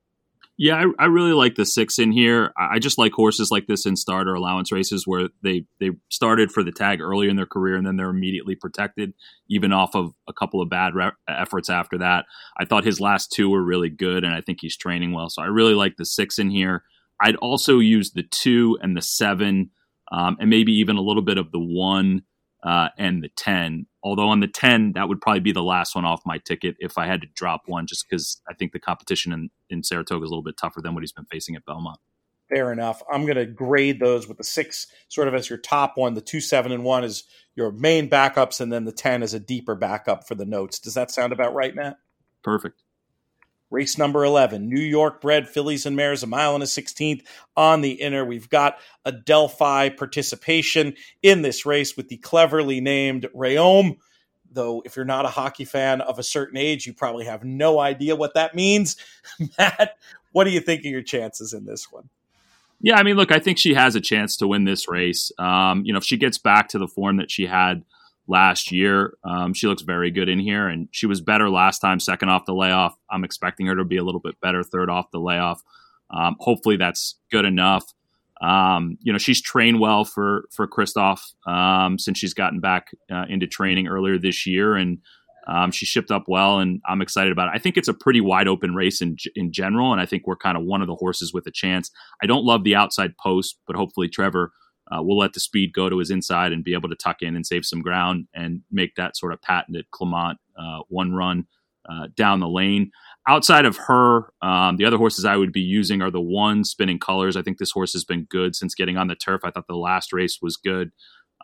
[0.63, 2.53] Yeah, I, I, really like the six in here.
[2.55, 6.61] I just like horses like this in starter allowance races where they they started for
[6.61, 9.15] the tag early in their career and then they're immediately protected,
[9.49, 12.25] even off of a couple of bad re- efforts after that.
[12.59, 15.31] I thought his last two were really good, and I think he's training well.
[15.31, 16.83] So I really like the six in here.
[17.19, 19.71] I'd also use the two and the seven,
[20.11, 22.21] um, and maybe even a little bit of the one
[22.61, 23.87] uh, and the 10.
[24.03, 26.97] Although on the 10, that would probably be the last one off my ticket if
[26.97, 30.29] I had to drop one, just because I think the competition in, in Saratoga is
[30.29, 31.99] a little bit tougher than what he's been facing at Belmont.
[32.49, 33.01] Fair enough.
[33.11, 36.15] I'm going to grade those with the six sort of as your top one.
[36.15, 37.23] The two, seven, and one is
[37.55, 40.79] your main backups, and then the 10 is a deeper backup for the notes.
[40.79, 41.97] Does that sound about right, Matt?
[42.43, 42.81] Perfect.
[43.71, 47.23] Race number 11, New York bred fillies and mares, a mile and a 16th
[47.55, 48.25] on the inner.
[48.25, 53.97] We've got Adelphi participation in this race with the cleverly named Rayome.
[54.51, 57.79] Though, if you're not a hockey fan of a certain age, you probably have no
[57.79, 58.97] idea what that means.
[59.57, 59.97] Matt,
[60.33, 62.09] what do you think of your chances in this one?
[62.81, 65.31] Yeah, I mean, look, I think she has a chance to win this race.
[65.37, 67.85] Um, you know, if she gets back to the form that she had
[68.27, 69.13] last year.
[69.23, 72.45] Um, she looks very good in here, and she was better last time, second off
[72.45, 72.95] the layoff.
[73.09, 75.61] I'm expecting her to be a little bit better third off the layoff.
[76.13, 77.85] Um, hopefully, that's good enough.
[78.41, 83.25] Um, you know, she's trained well for for Christophe um, since she's gotten back uh,
[83.29, 84.99] into training earlier this year, and
[85.47, 87.53] um, she shipped up well, and I'm excited about it.
[87.55, 90.35] I think it's a pretty wide open race in in general, and I think we're
[90.35, 91.91] kind of one of the horses with a chance.
[92.21, 94.51] I don't love the outside post, but hopefully Trevor
[94.91, 97.35] uh, we'll let the speed go to his inside and be able to tuck in
[97.35, 101.47] and save some ground and make that sort of patented Clement uh, one run
[101.89, 102.91] uh, down the lane.
[103.27, 106.99] Outside of her, um, the other horses I would be using are the one spinning
[106.99, 107.37] colors.
[107.37, 109.41] I think this horse has been good since getting on the turf.
[109.43, 110.91] I thought the last race was good.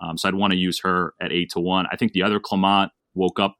[0.01, 1.85] Um, so I'd want to use her at eight to one.
[1.91, 3.55] I think the other Clement woke up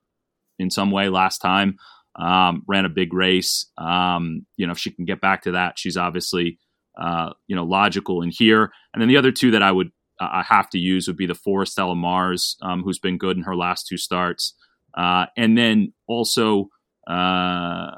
[0.59, 1.77] in some way last time,
[2.15, 3.67] um, ran a big race.
[3.77, 6.59] Um, you know, if she can get back to that, she's obviously
[6.97, 8.71] uh, you know logical in here.
[8.93, 11.33] And then the other two that I would uh, have to use would be the
[11.33, 14.53] Forestella Mars, um, who's been good in her last two starts,
[14.97, 16.69] uh, and then also.
[17.07, 17.91] Uh,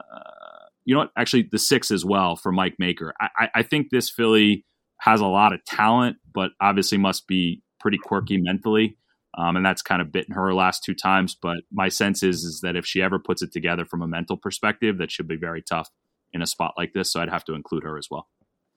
[0.86, 1.12] you know what?
[1.18, 3.14] Actually, the six as well for Mike Maker.
[3.20, 4.66] I, I think this filly
[5.00, 8.98] has a lot of talent, but obviously must be pretty quirky mentally.
[9.38, 11.36] Um, and that's kind of bitten her last two times.
[11.40, 14.38] But my sense is is that if she ever puts it together from a mental
[14.38, 15.90] perspective, that should be very tough
[16.34, 17.12] in a spot like this.
[17.12, 18.28] So I'd have to include her as well.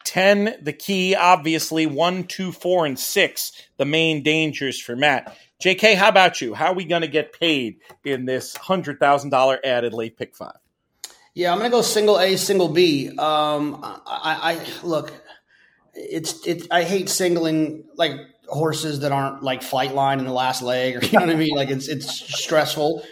[0.05, 1.87] 10, the key, obviously.
[1.87, 5.37] One, two, four, and six, the main dangers for Matt.
[5.63, 6.55] JK, how about you?
[6.55, 10.57] How are we going to get paid in this $100,000 added late pick five?
[11.35, 13.09] Yeah, I'm going to go single A, single B.
[13.17, 15.13] Um, I, I look,
[15.95, 16.67] it's it.
[16.71, 18.13] I hate singling like
[18.49, 21.55] horses that aren't like Flightline in the last leg, or you know what I mean.
[21.55, 23.05] Like it's it's stressful.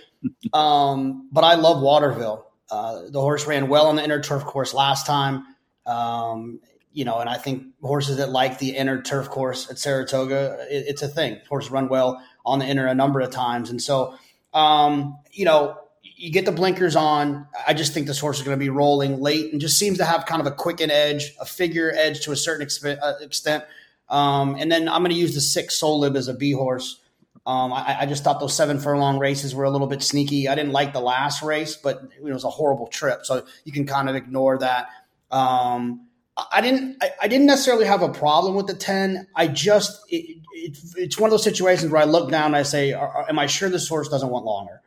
[0.53, 2.46] Um, but I love Waterville.
[2.70, 5.44] Uh, the horse ran well on the inner turf course last time.
[5.87, 6.61] Um,
[6.92, 10.85] you know, and I think horses that like the inner turf course at Saratoga, it,
[10.88, 11.38] it's a thing.
[11.48, 14.14] Horses run well on the inner a number of times, and so
[14.53, 17.46] um, you know, you get the blinkers on.
[17.66, 20.05] I just think this horse is going to be rolling late and just seems to
[20.05, 22.66] have kind of a quicken edge, a figure edge to a certain
[23.03, 23.64] uh, extent.
[24.09, 27.00] Um, and then I'm going to use the six Solib as a B horse.
[27.46, 30.46] Um, I, I, just thought those seven furlong races were a little bit sneaky.
[30.46, 33.87] I didn't like the last race, but it was a horrible trip, so you can
[33.87, 34.88] kind of ignore that.
[35.31, 36.07] Um,
[36.53, 36.96] I didn't.
[37.03, 39.26] I, I, didn't necessarily have a problem with the ten.
[39.35, 42.62] I just it, it, it's one of those situations where I look down and I
[42.62, 44.81] say, "Am I sure this horse doesn't want longer?"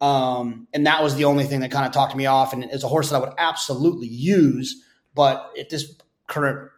[0.00, 2.52] Um, and that was the only thing that kind of talked me off.
[2.52, 4.82] And it's a horse that I would absolutely use,
[5.14, 5.94] but at this
[6.26, 6.70] current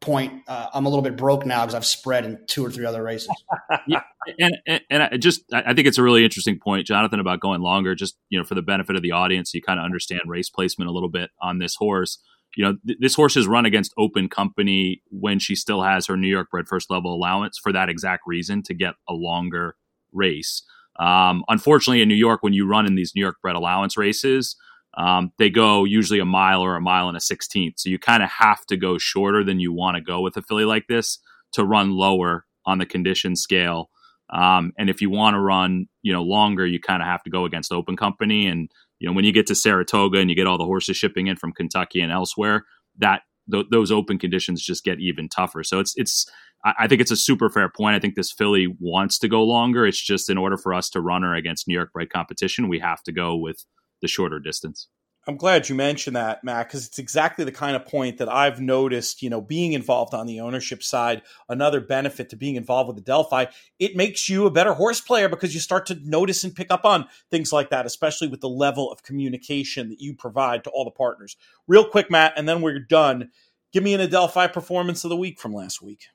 [0.00, 2.84] point, uh, I'm a little bit broke now because I've spread in two or three
[2.84, 3.30] other races.
[3.86, 4.02] yeah,
[4.38, 7.60] and, and, and I just I think it's a really interesting point, Jonathan, about going
[7.60, 7.94] longer.
[7.94, 10.90] Just you know, for the benefit of the audience, you kind of understand race placement
[10.90, 12.18] a little bit on this horse.
[12.56, 16.16] You know, th- this horse has run against open company when she still has her
[16.16, 19.76] New York bred first level allowance for that exact reason to get a longer
[20.12, 20.62] race.
[20.98, 24.56] Um, unfortunately, in New York, when you run in these New York bred allowance races,
[24.96, 27.74] um, they go usually a mile or a mile and a 16th.
[27.76, 30.42] So you kind of have to go shorter than you want to go with a
[30.42, 31.18] filly like this
[31.52, 33.90] to run lower on the condition scale.
[34.30, 37.30] Um, and if you want to run, you know, longer, you kind of have to
[37.30, 38.46] go against open company.
[38.46, 41.26] And, you know, when you get to Saratoga and you get all the horses shipping
[41.26, 42.64] in from Kentucky and elsewhere,
[42.98, 45.62] that th- those open conditions just get even tougher.
[45.64, 46.26] So it's, it's,
[46.64, 47.94] I think it's a super fair point.
[47.94, 49.86] I think this filly wants to go longer.
[49.86, 52.78] It's just in order for us to run her against New York bred competition, we
[52.78, 53.66] have to go with
[54.00, 54.88] the shorter distance.
[55.26, 58.60] I'm glad you mentioned that, Matt, because it's exactly the kind of point that I've
[58.60, 62.98] noticed, you know, being involved on the ownership side, another benefit to being involved with
[62.98, 66.70] Adelphi, it makes you a better horse player because you start to notice and pick
[66.70, 70.70] up on things like that, especially with the level of communication that you provide to
[70.70, 71.36] all the partners.
[71.66, 73.30] Real quick, Matt, and then we're done.
[73.72, 76.06] Give me an Adelphi performance of the week from last week.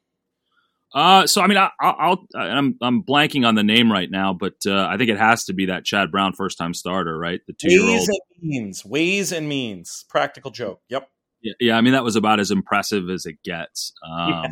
[0.94, 4.56] Uh, so I mean, I, will I'm I'm blanking on the name right now, but
[4.66, 7.42] uh, I think it has to be that Chad Brown first time starter, right?
[7.46, 7.90] The two year old.
[7.90, 10.06] Ways and means, ways and means.
[10.10, 10.82] Practical joke.
[10.90, 11.08] Yep.
[11.42, 11.78] Yeah, yeah.
[11.78, 13.94] I mean, that was about as impressive as it gets.
[14.04, 14.48] Um, yeah.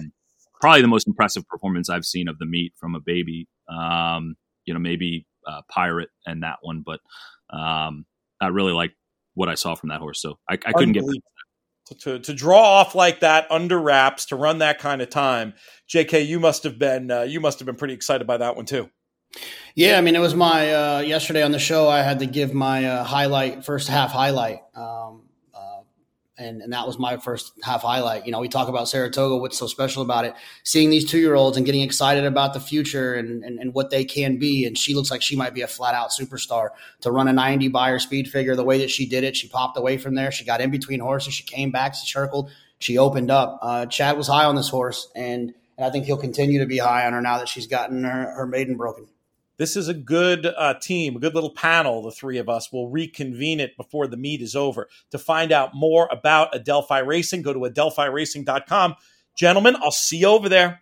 [0.62, 3.48] Probably the most impressive performance I've seen of the meet from a baby.
[3.68, 7.00] Um, you know, maybe uh, Pirate and that one, but
[7.50, 8.06] um,
[8.40, 8.94] I really like
[9.34, 10.22] what I saw from that horse.
[10.22, 11.04] So I, I couldn't get
[11.96, 15.54] to, to, draw off like that under wraps to run that kind of time.
[15.90, 18.66] JK, you must have been uh, you must have been pretty excited by that one
[18.66, 18.90] too.
[19.76, 21.88] Yeah, I mean it was my uh, yesterday on the show.
[21.88, 24.60] I had to give my uh, highlight first half highlight.
[24.76, 25.27] Um,
[26.38, 28.26] and, and that was my first half highlight.
[28.26, 31.36] You know, we talk about Saratoga, what's so special about it, seeing these two year
[31.36, 34.66] olds and getting excited about the future and, and, and, what they can be.
[34.66, 36.70] And she looks like she might be a flat out superstar
[37.02, 39.36] to run a 90 Beyer speed figure the way that she did it.
[39.36, 40.32] She popped away from there.
[40.32, 41.34] She got in between horses.
[41.34, 41.96] She came back.
[41.96, 42.52] She circled.
[42.80, 43.60] She opened up.
[43.62, 46.78] Uh, Chad was high on this horse, and, and I think he'll continue to be
[46.78, 49.08] high on her now that she's gotten her, her maiden broken
[49.58, 52.02] this is a good uh, team, a good little panel.
[52.04, 55.72] The three of us will reconvene it before the meet is over to find out
[55.74, 57.42] more about Adelphi Racing.
[57.42, 58.96] Go to adelphiracing.com.
[59.36, 60.82] Gentlemen, I'll see you over there.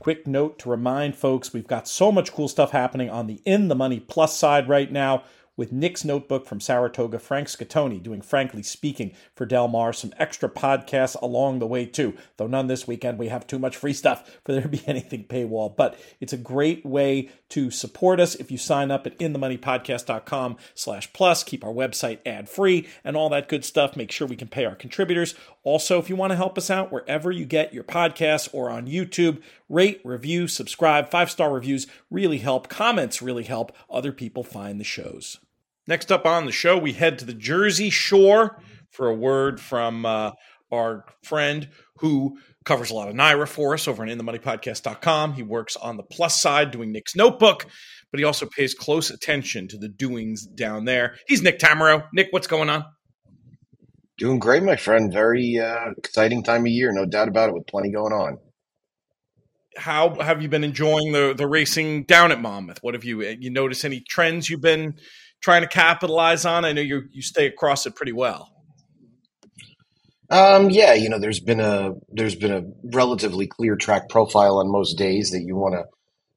[0.00, 3.68] Quick note to remind folks we've got so much cool stuff happening on the In
[3.68, 5.24] the Money Plus side right now.
[5.56, 10.48] With Nick's Notebook from Saratoga, Frank Scatoni doing Frankly Speaking for Del Mar, some extra
[10.48, 13.18] podcasts along the way too, though none this weekend.
[13.18, 16.38] We have too much free stuff for there to be anything paywall, but it's a
[16.38, 21.72] great way to support us if you sign up at inthemoneypodcast.com slash plus, keep our
[21.72, 23.96] website ad free and all that good stuff.
[23.96, 25.34] Make sure we can pay our contributors.
[25.62, 28.86] Also, if you want to help us out wherever you get your podcasts or on
[28.86, 32.68] YouTube, rate, review, subscribe, five star reviews really help.
[32.68, 35.38] Comments really help other people find the shows.
[35.86, 38.60] Next up on the show, we head to the Jersey Shore
[38.90, 40.32] for a word from uh,
[40.72, 41.68] our friend
[41.98, 45.34] who covers a lot of NYRA for us over on InTheMoneyPodcast.com.
[45.34, 47.66] He works on the plus side doing Nick's Notebook,
[48.10, 51.14] but he also pays close attention to the doings down there.
[51.28, 52.08] He's Nick Tammaro.
[52.12, 52.84] Nick, what's going on?
[54.18, 55.12] Doing great, my friend.
[55.12, 58.38] Very uh, exciting time of year, no doubt about it, with plenty going on.
[59.76, 62.78] How have you been enjoying the the racing down at Monmouth?
[62.80, 64.94] What have you you notice any trends you've been
[65.40, 66.64] trying to capitalize on?
[66.64, 68.50] I know you you stay across it pretty well.
[70.28, 74.70] Um, yeah, you know, there's been a there's been a relatively clear track profile on
[74.70, 75.84] most days that you want to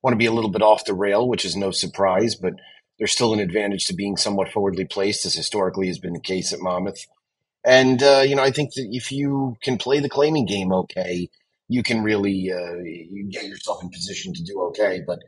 [0.04, 2.54] want to be a little bit off the rail, which is no surprise, but
[2.98, 6.54] there's still an advantage to being somewhat forwardly placed, as historically has been the case
[6.54, 7.06] at Monmouth.
[7.66, 11.30] And uh, you know, I think that if you can play the claiming game okay,
[11.70, 15.02] you can really uh, you get yourself in position to do okay.
[15.06, 15.20] But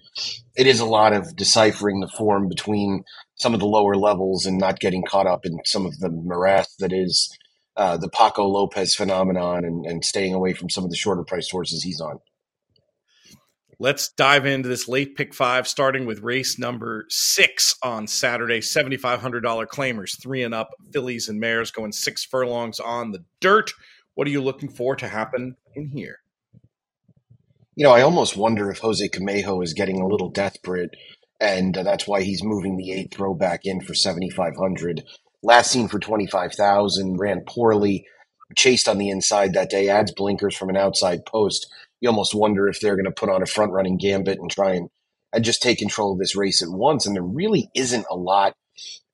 [0.58, 3.04] it is a lot of deciphering the form between
[3.36, 6.76] some of the lower levels and not getting caught up in some of the morass
[6.80, 7.36] that is
[7.78, 11.52] uh, the Paco Lopez phenomenon and, and staying away from some of the shorter priced
[11.52, 12.20] horses he's on.
[13.80, 18.60] Let's dive into this late pick five, starting with race number six on Saturday.
[18.60, 23.72] $7,500 claimers, three and up, fillies and mares going six furlongs on the dirt.
[24.14, 26.18] What are you looking for to happen in here?
[27.76, 30.92] You know, I almost wonder if Jose Camejo is getting a little desperate,
[31.40, 35.04] and uh, that's why he's moving the eight throwback in for 7,500.
[35.42, 38.06] Last seen for 25,000, ran poorly,
[38.58, 41.66] chased on the inside that day, adds blinkers from an outside post.
[42.02, 44.74] You almost wonder if they're going to put on a front running gambit and try
[44.74, 44.90] and,
[45.32, 47.06] and just take control of this race at once.
[47.06, 48.54] And there really isn't a lot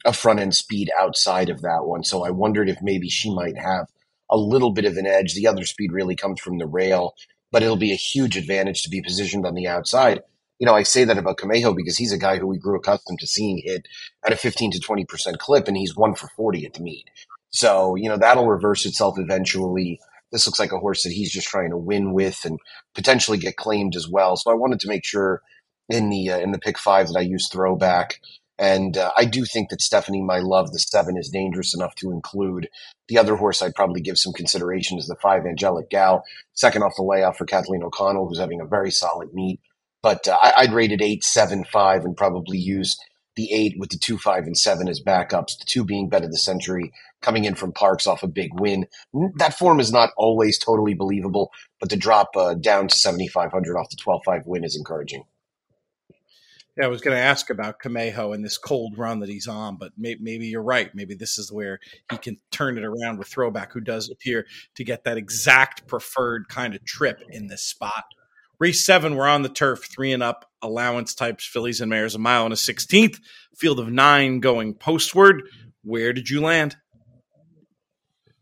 [0.03, 2.03] of front end speed outside of that one.
[2.03, 3.85] So I wondered if maybe she might have
[4.31, 5.35] a little bit of an edge.
[5.35, 7.13] The other speed really comes from the rail,
[7.51, 10.21] but it'll be a huge advantage to be positioned on the outside
[10.59, 13.19] you know, I say that about Camejo because he's a guy who we grew accustomed
[13.19, 13.87] to seeing hit
[14.25, 17.09] at a 15 to 20% clip, and he's one for 40 at the meet.
[17.49, 19.99] So, you know, that'll reverse itself eventually.
[20.31, 22.59] This looks like a horse that he's just trying to win with and
[22.95, 24.35] potentially get claimed as well.
[24.35, 25.41] So I wanted to make sure
[25.89, 28.19] in the uh, in the pick five that I use throwback.
[28.59, 32.11] And uh, I do think that Stephanie, my love, the seven is dangerous enough to
[32.11, 32.69] include.
[33.07, 36.95] The other horse I'd probably give some consideration is the five, Angelic Gal, second off
[36.95, 39.59] the layoff for Kathleen O'Connell, who's having a very solid meet.
[40.01, 42.97] But uh, I, would rate it eight, seven, five, and probably use
[43.35, 45.59] the eight with the two, five, and seven as backups.
[45.59, 46.91] The two being bet of the century,
[47.21, 48.87] coming in from Parx off a big win.
[49.35, 53.51] That form is not always totally believable, but the drop uh, down to seventy five
[53.51, 55.23] hundred off the twelve five win is encouraging.
[56.78, 59.78] Yeah, I was going to ask about Camejo and this cold run that he's on,
[59.78, 60.93] but may- maybe you're right.
[60.93, 61.80] Maybe this is where
[62.11, 66.47] he can turn it around with Throwback, who does appear to get that exact preferred
[66.49, 68.03] kind of trip in this spot.
[68.59, 72.19] Race seven, we're on the turf, three and up, allowance types, fillies and mares, a
[72.19, 73.19] mile and a 16th,
[73.55, 75.43] field of nine going postward.
[75.84, 76.75] Where did you land?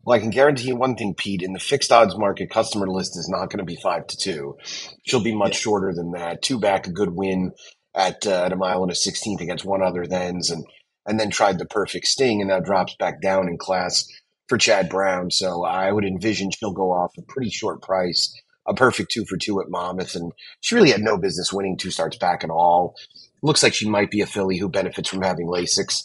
[0.06, 1.42] Well, I can guarantee you one thing, Pete.
[1.42, 4.56] In the fixed odds market, customer list is not going to be five to two.
[5.04, 6.42] She'll be much shorter than that.
[6.42, 7.50] Two back, a good win
[7.96, 10.64] at uh, at a mile and a sixteenth against one other thens, and
[11.06, 14.04] and then tried the perfect sting, and now drops back down in class
[14.48, 15.30] for Chad Brown.
[15.30, 18.32] So I would envision she'll go off a pretty short price
[18.66, 21.90] a perfect two for two at Monmouth, and she really had no business winning two
[21.90, 22.94] starts back at all.
[23.42, 26.02] Looks like she might be a filly who benefits from having Lasix,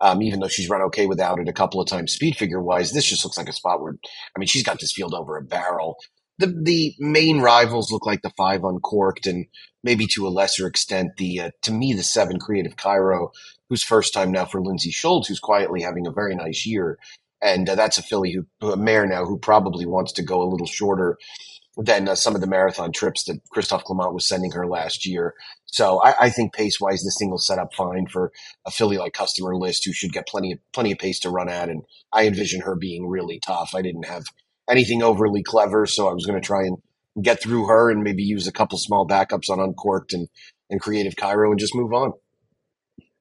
[0.00, 2.92] um, even though she's run okay without it a couple of times speed figure wise.
[2.92, 3.94] This just looks like a spot where,
[4.36, 5.96] I mean, she's got this field over a barrel.
[6.38, 9.46] The the main rivals look like the five uncorked, and
[9.84, 13.30] maybe to a lesser extent the uh, to me the seven creative Cairo,
[13.68, 16.98] who's first time now for Lindsay Schultz, who's quietly having a very nice year,
[17.40, 20.50] and uh, that's a filly who a mare now who probably wants to go a
[20.50, 21.18] little shorter
[21.76, 25.34] than uh, some of the marathon trips that Christophe Clement was sending her last year.
[25.66, 28.30] So I, I think pace wise, this thing will set up fine for
[28.66, 31.48] a filly like Customer List, who should get plenty of plenty of pace to run
[31.48, 31.70] at.
[31.70, 33.74] And I envision her being really tough.
[33.74, 34.24] I didn't have
[34.72, 36.78] anything overly clever, so I was going to try and
[37.22, 40.28] get through her and maybe use a couple small backups on Uncorked and
[40.70, 42.14] and Creative Cairo and just move on.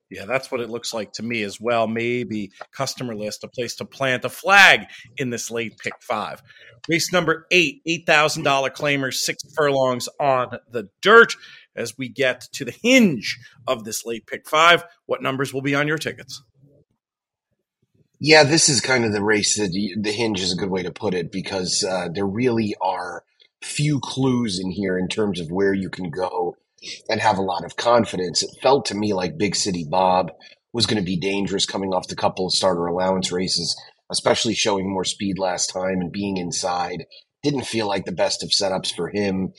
[0.10, 1.88] Yeah, that's what it looks like to me as well.
[1.88, 6.41] Maybe customer list, a place to plant a flag in this late pick five.
[6.89, 11.36] Race number eight, $8,000 claimers, six furlongs on the dirt.
[11.74, 15.76] As we get to the hinge of this late pick five, what numbers will be
[15.76, 16.41] on your tickets?
[18.24, 20.91] Yeah, this is kind of the race that the hinge is a good way to
[20.91, 23.24] put it because uh, there really are
[23.63, 26.55] few clues in here in terms of where you can go
[27.09, 28.43] and have a lot of confidence.
[28.43, 30.32] It felt to me like Big City Bob
[30.72, 33.76] was going to be dangerous coming off the couple of starter allowance races,
[34.11, 37.05] especially showing more speed last time and being inside.
[37.41, 39.51] Didn't feel like the best of setups for him,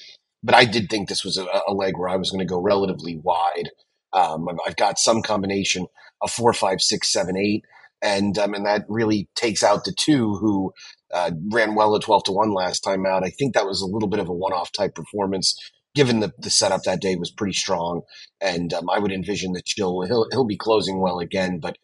[0.44, 2.60] but I did think this was a, a leg where I was going to go
[2.60, 3.70] relatively wide.
[4.12, 5.88] Um, I've got some combination
[6.20, 7.64] of four, five, six, seven, eight,
[8.02, 10.72] and um, and that really takes out the two who
[11.14, 13.24] uh, ran well at twelve to one last time out.
[13.24, 15.56] I think that was a little bit of a one-off type performance
[15.94, 18.02] given the, the setup that day was pretty strong.
[18.40, 21.58] And um, I would envision that he'll, he'll, he'll be closing well again.
[21.58, 21.76] But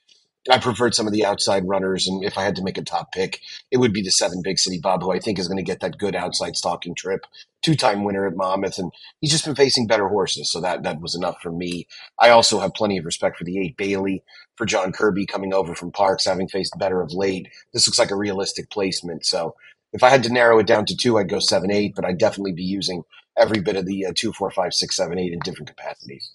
[0.51, 2.07] I preferred some of the outside runners.
[2.07, 3.40] And if I had to make a top pick,
[3.70, 5.80] it would be the seven Big City Bob, who I think is going to get
[5.80, 7.26] that good outside stalking trip.
[7.62, 8.78] Two time winner at Monmouth.
[8.78, 10.51] And he's just been facing better horses.
[10.51, 11.86] So that, that was enough for me.
[12.18, 14.22] I also have plenty of respect for the eight Bailey,
[14.57, 17.49] for John Kirby coming over from Parx, having faced better of late.
[17.72, 19.26] This looks like a realistic placement.
[19.26, 19.55] So
[19.92, 22.18] if I had to narrow it down to two, I'd go seven, eight, but I'd
[22.18, 23.03] definitely be using
[23.36, 26.32] every bit of the uh, two, four, five, six, seven, eight in different capacities.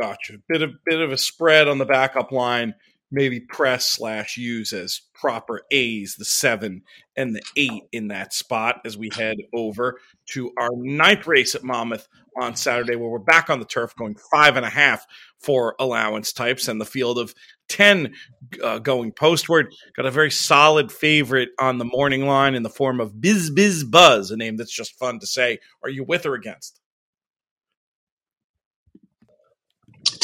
[0.00, 0.34] Gotcha.
[0.48, 2.74] Bit of bit of a spread on the backup line.
[3.10, 6.82] Maybe press slash use as proper A's, the seven
[7.16, 11.62] and the eight in that spot as we head over to our ninth race at
[11.62, 12.08] Monmouth
[12.40, 15.06] on Saturday, where we're back on the turf going five and a half
[15.38, 17.34] for allowance types and the field of
[17.68, 18.14] 10
[18.62, 19.72] uh, going postward.
[19.96, 23.84] Got a very solid favorite on the morning line in the form of Biz Biz
[23.84, 25.58] Buzz, a name that's just fun to say.
[25.84, 26.80] Are you with or against?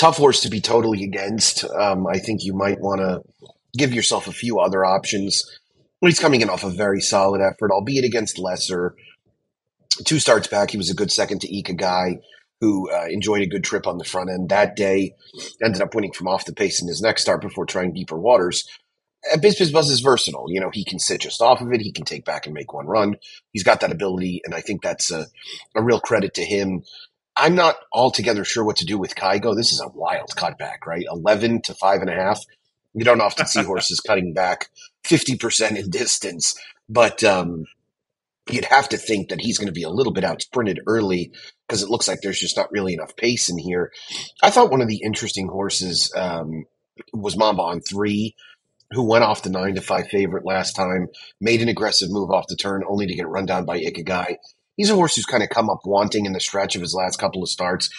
[0.00, 1.62] Tough horse to be totally against.
[1.62, 3.20] Um, I think you might want to
[3.76, 5.44] give yourself a few other options.
[6.00, 8.94] He's coming in off a very solid effort, albeit against lesser.
[10.06, 12.14] Two starts back, he was a good second to Ikigai
[12.62, 15.14] who uh, enjoyed a good trip on the front end that day,
[15.62, 18.66] ended up winning from off the pace in his next start before trying deeper waters.
[19.30, 20.46] Uh, Biz Biz Buzz is versatile.
[20.48, 21.82] You know, he can sit just off of it.
[21.82, 23.16] He can take back and make one run.
[23.52, 25.26] He's got that ability, and I think that's a,
[25.74, 26.84] a real credit to him.
[27.36, 29.56] I'm not altogether sure what to do with Kygo.
[29.56, 31.04] This is a wild cutback, right?
[31.10, 32.40] 11 to five and a half.
[32.94, 34.68] You don't often see horses cutting back
[35.04, 36.58] 50% in distance,
[36.88, 37.64] but um,
[38.50, 41.32] you'd have to think that he's going to be a little bit out sprinted early
[41.66, 43.92] because it looks like there's just not really enough pace in here.
[44.42, 46.64] I thought one of the interesting horses um,
[47.12, 48.34] was Mamba on three,
[48.90, 51.08] who went off the nine to five favorite last time,
[51.40, 54.36] made an aggressive move off the turn, only to get run down by Ikigai.
[54.80, 57.18] He's a horse who's kind of come up wanting in the stretch of his last
[57.18, 57.90] couple of starts,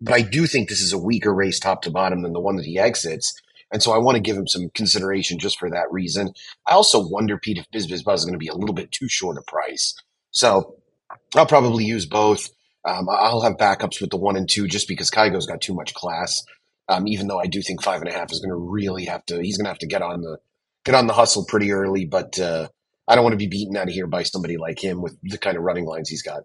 [0.00, 2.54] but I do think this is a weaker race top to bottom than the one
[2.54, 3.34] that he exits.
[3.72, 6.32] And so I want to give him some consideration just for that reason.
[6.68, 8.92] I also wonder, Pete, if Biz Biz Buzz is going to be a little bit
[8.92, 9.92] too short a price.
[10.30, 10.76] So
[11.34, 12.48] I'll probably use both.
[12.84, 15.94] Um, I'll have backups with the one and two just because Kygo's got too much
[15.94, 16.44] class.
[16.88, 19.26] Um, even though I do think five and a half is going to really have
[19.26, 20.38] to, he's going to have to get on the
[20.84, 22.04] get on the hustle pretty early.
[22.04, 22.68] But uh,
[23.10, 25.36] I don't want to be beaten out of here by somebody like him with the
[25.36, 26.44] kind of running lines he's got.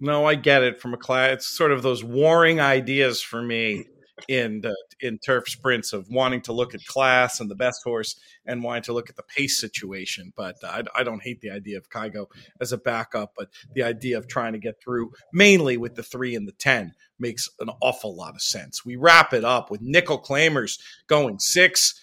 [0.00, 1.34] No, I get it from a class.
[1.34, 3.84] It's sort of those warring ideas for me
[4.26, 8.18] in the, in turf sprints of wanting to look at class and the best horse
[8.44, 10.32] and wanting to look at the pace situation.
[10.36, 12.26] But I, I, don't hate the idea of Kygo
[12.60, 16.34] as a backup, but the idea of trying to get through mainly with the three
[16.34, 18.84] and the 10 makes an awful lot of sense.
[18.84, 22.00] We wrap it up with nickel claimers going six.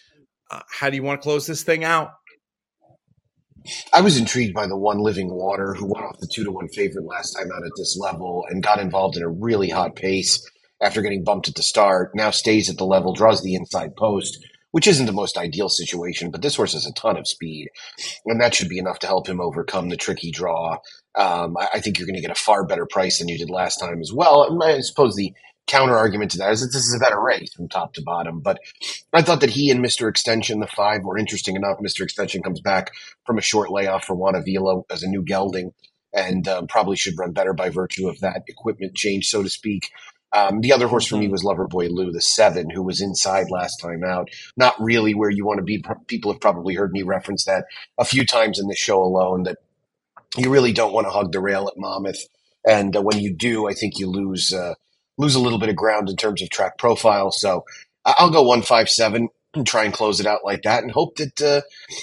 [0.49, 2.11] Uh, how do you want to close this thing out?
[3.93, 6.67] I was intrigued by the one living water who went off the two to one
[6.69, 10.45] favorite last time out at this level and got involved in a really hot pace
[10.81, 14.45] after getting bumped at the start, now stays at the level, draws the inside post,
[14.71, 17.69] which isn't the most ideal situation, but this horse has a ton of speed,
[18.25, 20.77] and that should be enough to help him overcome the tricky draw.
[21.15, 23.51] Um, I, I, think you're going to get a far better price than you did
[23.51, 24.43] last time as well.
[24.43, 25.31] And I suppose the
[25.67, 28.39] counter argument to that is that this is a better race from top to bottom.
[28.39, 28.59] But
[29.11, 30.09] I thought that he and Mr.
[30.09, 31.79] Extension, the five, were interesting enough.
[31.79, 32.01] Mr.
[32.01, 32.91] Extension comes back
[33.25, 35.71] from a short layoff for Juan Avila as a new gelding
[36.13, 39.89] and um, probably should run better by virtue of that equipment change, so to speak.
[40.31, 41.31] Um, the other horse for me mm-hmm.
[41.31, 44.29] was Loverboy Lou, the seven, who was inside last time out.
[44.57, 45.83] Not really where you want to be.
[46.07, 47.65] People have probably heard me reference that
[47.97, 49.43] a few times in the show alone.
[49.43, 49.57] That
[50.35, 52.25] you really don't want to hug the rail at Monmouth,
[52.67, 54.73] and uh, when you do, I think you lose uh,
[55.17, 57.31] lose a little bit of ground in terms of track profile.
[57.31, 57.65] So
[58.05, 61.17] I'll go one five seven and try and close it out like that, and hope
[61.17, 61.61] that uh,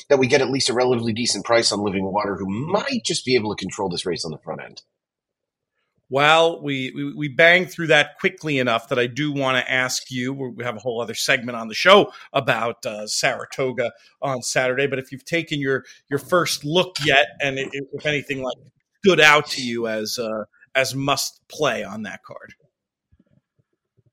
[0.09, 3.25] that we get at least a relatively decent price on Living Water, who might just
[3.25, 4.83] be able to control this race on the front end.
[6.13, 10.11] Well, we, we, we banged through that quickly enough that I do want to ask
[10.11, 10.33] you.
[10.33, 14.89] We have a whole other segment on the show about uh, Saratoga on Saturday.
[14.89, 18.57] But if you've taken your your first look yet, and if anything like
[19.05, 20.45] stood out to you as uh,
[20.75, 22.55] as must play on that card.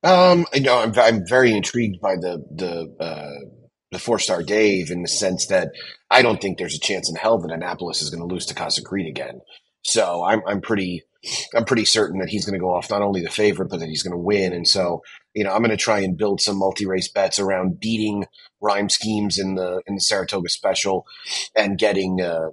[0.07, 3.49] Um, you know, I'm, I'm very intrigued by the the uh,
[3.91, 5.71] the Fourstardave in the sense that
[6.09, 8.55] I don't think there's a chance in hell that Annapolis is going to lose to
[8.55, 9.41] Casa Creed again.
[9.83, 11.03] So I'm I'm pretty
[11.53, 13.89] I'm pretty certain that he's going to go off not only the favorite but that
[13.89, 14.53] he's going to win.
[14.53, 15.01] And so
[15.33, 18.27] you know I'm going to try and build some multi race bets around beating
[18.61, 21.05] rhyme schemes in the in the Saratoga Special
[21.53, 22.51] and getting uh,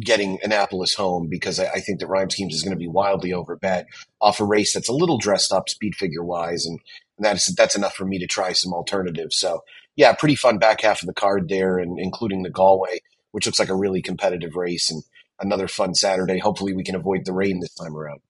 [0.00, 3.30] getting Annapolis home because I, I, think that Rhyme Schemes is going to be wildly
[3.30, 3.86] overbet
[4.20, 6.78] off a race that's a little dressed up speed figure wise, and,
[7.16, 9.36] and that's that's enough for me to try some alternatives.
[9.38, 9.64] So
[9.96, 13.00] yeah, pretty fun back half of the card there, and including the Galway,
[13.30, 15.02] which looks like a really competitive race, and
[15.40, 16.38] another fun Saturday.
[16.38, 18.20] Hopefully, we can avoid the rain this time around.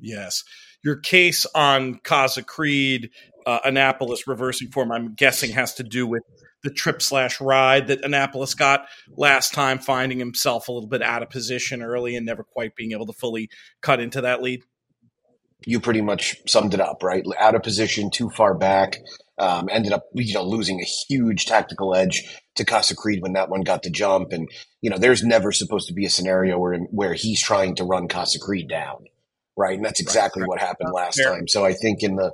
[0.00, 0.42] Yes,
[0.82, 3.10] your case on Casa Creed,
[3.46, 6.22] uh, Annapolis reversing form, I'm guessing has to do with
[6.62, 8.86] the trip slash ride that Annapolis got
[9.16, 12.92] last time, finding himself a little bit out of position early and never quite being
[12.92, 13.48] able to fully
[13.80, 14.62] cut into that lead?
[15.66, 17.24] You pretty much summed it up, right?
[17.38, 18.98] Out of position, too far back.
[19.38, 22.24] Um, ended up, you know, losing a huge tactical edge
[22.56, 24.32] to Casa Creed when that one got the jump.
[24.32, 24.48] And
[24.80, 28.08] you know, there's never supposed to be a scenario where where he's trying to run
[28.08, 29.04] Casa Creed down
[29.58, 29.76] right?
[29.76, 31.48] And that's exactly right, what happened last time.
[31.48, 32.32] So I think in the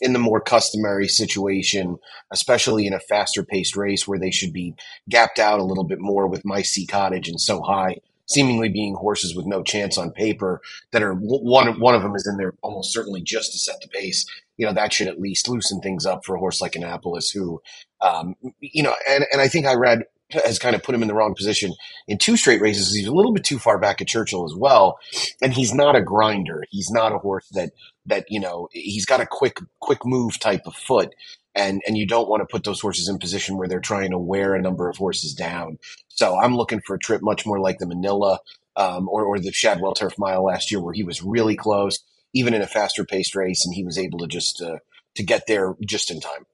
[0.00, 1.96] in the more customary situation,
[2.30, 4.74] especially in a faster paced race where they should be
[5.08, 7.96] gapped out a little bit more with My Sea Cottage and So High,
[8.26, 10.60] seemingly being horses with no chance on paper
[10.92, 13.88] that are one one of them is in there almost certainly just to set the
[13.88, 14.26] pace.
[14.58, 17.62] You know that should at least loosen things up for a horse like Annapolis, who,
[18.02, 21.14] um, you know, and and I think Irad has kind of put him in the
[21.14, 21.72] wrong position
[22.08, 22.94] in two straight races.
[22.94, 24.98] He's a little bit too far back at Churchill as well,
[25.40, 26.64] and he's not a grinder.
[26.70, 27.70] He's not a horse that
[28.06, 31.14] that you know he's got a quick quick move type of foot,
[31.54, 34.18] and and you don't want to put those horses in position where they're trying to
[34.18, 35.78] wear a number of horses down.
[36.08, 38.40] So I'm looking for a trip much more like the Manila
[38.76, 42.00] um, or or the Shadwell Turf Mile last year, where he was really close,
[42.34, 44.78] even in a faster paced race, and he was able to just uh,
[45.14, 46.46] to get there just in time.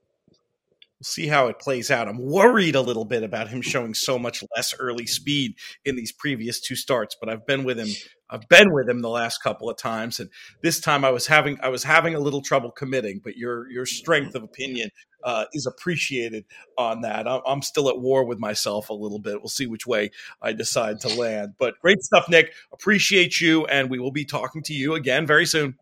[1.02, 2.06] We'll see how it plays out.
[2.06, 6.12] I'm worried a little bit about him showing so much less early speed in these
[6.12, 7.88] previous two starts, but I've been with him.
[8.30, 10.30] I've been with him the last couple of times, and
[10.62, 13.20] this time I was having I was having a little trouble committing.
[13.24, 14.90] But your your strength of opinion
[15.24, 16.44] uh, is appreciated
[16.78, 17.26] on that.
[17.26, 19.40] I'm still at war with myself a little bit.
[19.40, 21.54] We'll see which way I decide to land.
[21.58, 22.52] But great stuff, Nick.
[22.72, 25.74] Appreciate you, and we will be talking to you again very soon.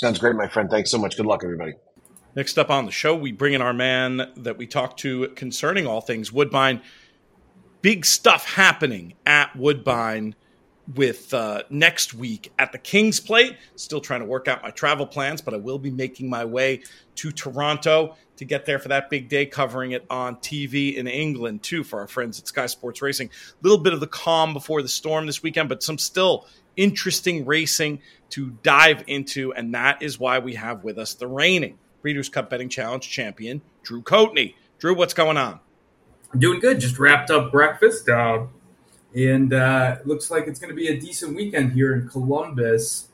[0.00, 0.70] Sounds great, my friend.
[0.70, 1.18] Thanks so much.
[1.18, 1.74] Good luck, everybody.
[2.36, 5.86] Next up on the show, we bring in our man that we talked to concerning
[5.86, 6.82] all things Woodbine.
[7.80, 10.34] Big stuff happening at Woodbine
[10.94, 13.56] with uh, next week at the King's Plate.
[13.76, 16.82] Still trying to work out my travel plans, but I will be making my way
[17.14, 21.62] to Toronto to get there for that big day, covering it on TV in England
[21.62, 23.28] too for our friends at Sky Sports Racing.
[23.28, 27.46] A little bit of the calm before the storm this weekend, but some still interesting
[27.46, 32.28] racing to dive into, and that is why we have with us the reigning Breeders'
[32.28, 34.54] Cup Betting Challenge champion, Drew Coatney.
[34.78, 35.58] Drew, what's going on?
[36.32, 36.78] I'm doing good.
[36.78, 38.08] Just wrapped up breakfast.
[38.08, 38.44] Uh,
[39.16, 43.08] and uh, looks like it's going to be a decent weekend here in Columbus.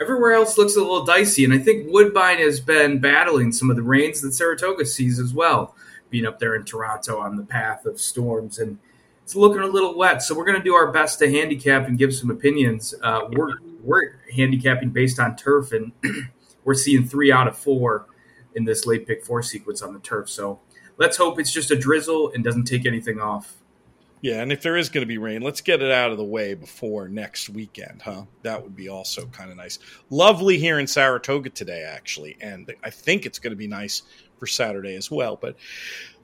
[0.00, 3.76] Everywhere else looks a little dicey, and I think Woodbine has been battling some of
[3.76, 5.76] the rains that Saratoga sees as well,
[6.08, 8.78] being up there in Toronto on the path of storms, and
[9.22, 10.22] it's looking a little wet.
[10.22, 12.94] So we're going to do our best to handicap and give some opinions.
[13.02, 15.92] Uh, we're we're handicapping based on turf, and
[16.64, 18.06] we're seeing three out of four
[18.54, 20.28] in this late pick four sequence on the turf.
[20.28, 20.60] So
[20.98, 23.56] let's hope it's just a drizzle and doesn't take anything off.
[24.22, 26.24] Yeah, and if there is going to be rain, let's get it out of the
[26.24, 28.24] way before next weekend, huh?
[28.42, 29.78] That would be also kind of nice.
[30.10, 34.02] Lovely here in Saratoga today, actually, and I think it's going to be nice
[34.38, 35.36] for Saturday as well.
[35.36, 35.56] But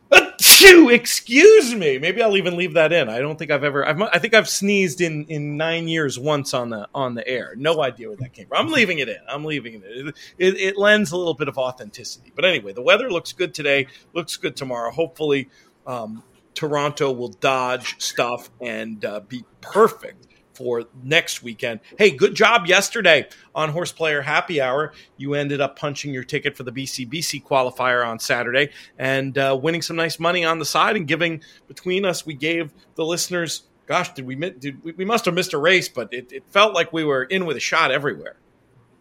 [0.13, 1.99] Achoo, excuse me.
[1.99, 3.09] Maybe I'll even leave that in.
[3.09, 3.87] I don't think I've ever.
[3.87, 7.55] I've, i think I've sneezed in in nine years once on the on the air.
[7.57, 8.59] No idea where that came from.
[8.59, 9.19] I'm leaving it in.
[9.29, 9.83] I'm leaving it.
[9.85, 12.33] It, it, it lends a little bit of authenticity.
[12.35, 13.89] But anyway, the weather looks good today.
[14.13, 14.91] Looks good tomorrow.
[14.91, 15.49] Hopefully,
[15.87, 16.23] um,
[16.55, 20.26] Toronto will dodge stuff and uh, be perfect
[20.57, 21.81] for next weekend.
[21.99, 24.93] Hey, good job yesterday on Horse Player Happy Hour.
[25.17, 29.83] You ended up punching your ticket for the BCBC qualifier on Saturday and uh, winning
[29.83, 32.25] some nice money on the side and giving between us.
[32.25, 33.65] We gave the listeners.
[33.87, 36.75] Gosh, did we did we, we must have missed a race, but it, it felt
[36.75, 38.37] like we were in with a shot everywhere.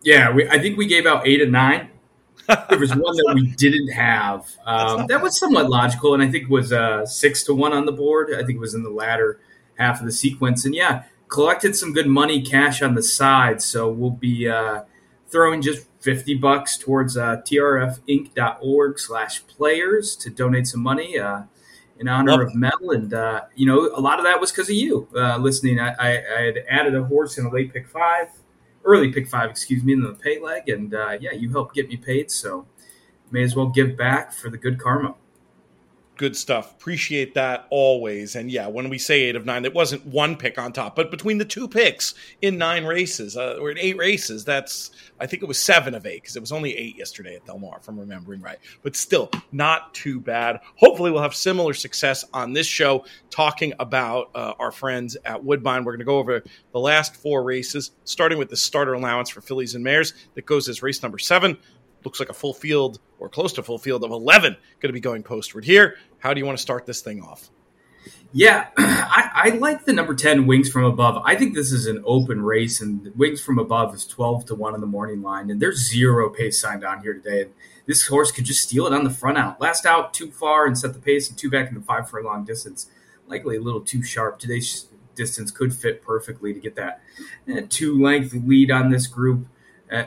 [0.04, 1.90] Yeah, we, I think we gave out eight and nine.
[2.70, 4.46] there was one that we didn't have.
[4.66, 7.92] Um, that was somewhat logical, and I think was uh, six to one on the
[7.92, 8.34] board.
[8.34, 9.40] I think it was in the latter
[9.78, 10.66] half of the sequence.
[10.66, 14.84] And yeah, collected some good money cash on the side, so we'll be uh,
[15.28, 21.42] throwing just 50 bucks towards uh, trfinc.org slash players to donate some money uh,
[22.00, 22.92] in honor Love of Mel.
[22.92, 25.80] And, uh, you know, a lot of that was because of you uh, listening.
[25.80, 28.28] I, I, I, had added a horse in a late pick five,
[28.84, 30.70] early pick five, excuse me, in the pay leg.
[30.70, 32.30] And, uh, yeah, you helped get me paid.
[32.30, 32.68] So
[33.32, 35.16] may as well give back for the good karma
[36.16, 36.74] good stuff.
[36.74, 38.36] Appreciate that always.
[38.36, 41.12] And yeah, when we say eight of nine, it wasn't one pick on top, but
[41.12, 45.44] between the two picks in nine races uh, or in eight races, that's I think
[45.44, 47.88] it was seven of eight because it was only eight yesterday at Del Mar, if
[47.88, 48.58] I'm remembering right.
[48.84, 50.60] But still, not too bad.
[50.76, 55.84] Hopefully, we'll have similar success on this show talking about uh, our friends at Woodbine.
[55.84, 59.42] We're going to go over the last four races, starting with the starter allowance for
[59.42, 61.58] fillies and mares that goes as race number seven
[62.06, 65.00] looks like a full field or close to full field of 11 going to be
[65.00, 65.98] going postward here.
[66.20, 67.50] How do you want to start this thing off?
[68.32, 71.22] Yeah, I, I, like the number 10 Wings from Above.
[71.26, 74.76] I think this is an open race, and Wings from Above is 12 to 1
[74.76, 77.50] in the morning line, and there's zero pace signed on here today.
[77.86, 79.62] This horse could just steal it on the front out.
[79.62, 82.20] Last out too far and set the pace, and two back in the five for
[82.20, 82.90] a long distance.
[83.28, 84.38] Likely a little too sharp.
[84.38, 87.02] Today's distance could fit perfectly to get that
[87.50, 89.48] uh, two length lead on this group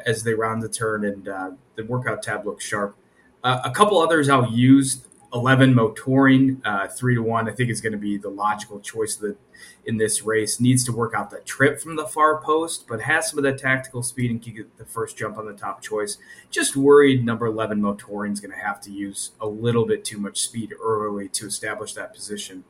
[0.07, 2.97] as they round the turn, and uh, the workout tab looks sharp.
[3.43, 5.05] Uh, a couple others I'll use.
[5.35, 9.17] 11 motoring, uh, 3 to 1, I think is going to be the logical choice
[9.17, 9.37] that
[9.85, 10.59] in this race.
[10.59, 13.59] Needs to work out the trip from the far post, but has some of that
[13.59, 16.17] tactical speed and can get the first jump on the top choice.
[16.51, 20.19] Just worried number 11 motoring is going to have to use a little bit too
[20.19, 22.65] much speed early to establish that position.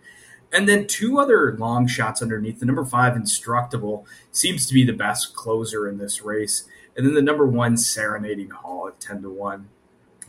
[0.52, 2.58] And then two other long shots underneath.
[2.58, 6.64] The number five, Instructable, seems to be the best closer in this race.
[6.98, 9.68] And then the number one, Serenading Hall at 10 to 1.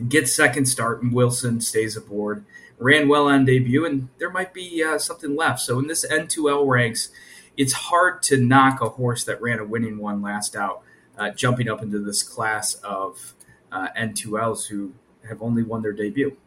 [0.07, 2.45] Gets second start, and Wilson stays aboard.
[2.77, 5.61] Ran well on debut, and there might be uh, something left.
[5.61, 7.09] So in this N2L ranks,
[7.57, 10.83] it's hard to knock a horse that ran a winning one last out,
[11.17, 13.33] uh, jumping up into this class of
[13.71, 14.93] uh, N2Ls who
[15.27, 16.37] have only won their debut.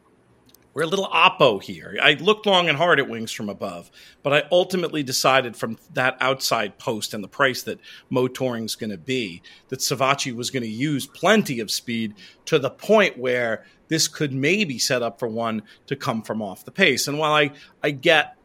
[0.75, 1.99] We're a little oppo here.
[2.03, 3.91] I looked long and hard at Wings from Above,
[4.23, 7.79] but I ultimately decided from that outside post and the price that
[8.11, 12.15] Motoring's going to be that Civaci was going to use plenty of speed
[12.47, 16.65] to the point where this could maybe set up for one to come from off
[16.65, 17.07] the pace.
[17.07, 17.51] And while I,
[17.83, 18.37] I get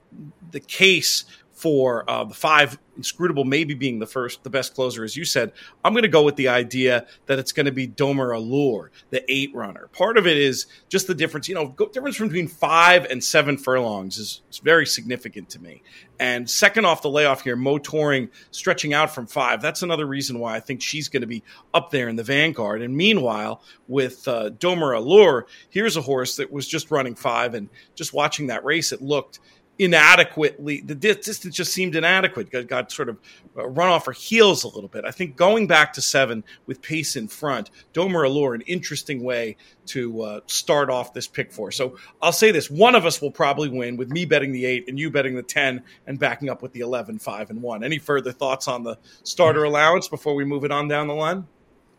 [0.52, 1.24] the case
[1.58, 5.52] for uh, the five inscrutable maybe being the first the best closer as you said
[5.86, 9.24] i'm going to go with the idea that it's going to be domer allure the
[9.32, 9.88] eight runner.
[9.94, 14.18] Part of it is just the difference you know difference between five and seven furlongs
[14.18, 15.84] is, is very significant to me.
[16.20, 20.56] And second off the layoff here motoring stretching out from five that's another reason why
[20.56, 21.44] i think she's going to be
[21.74, 22.82] up there in the vanguard.
[22.82, 27.70] And meanwhile with uh, domer allure here's a horse that was just running five and
[27.96, 29.40] just watching that race it looked
[29.80, 32.50] inadequately the distance just seemed inadequate.
[32.50, 33.20] Got, got sort of
[33.58, 35.06] uh, run off her heels a little bit.
[35.06, 39.58] I think going back to seven with pace in front domer allure an interesting way
[39.88, 41.72] to uh, start off this pick four.
[41.72, 44.86] So i'll say this one of us will probably win with me betting the eight
[44.88, 48.00] and you betting the 10 and backing up with the 11 5 and 1 any
[48.00, 51.46] further thoughts on the starter allowance before we move it on down the line?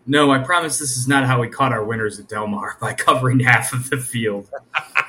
[0.06, 2.92] No i promise this is not how we caught our winners at del mar by
[2.92, 4.50] covering half of the field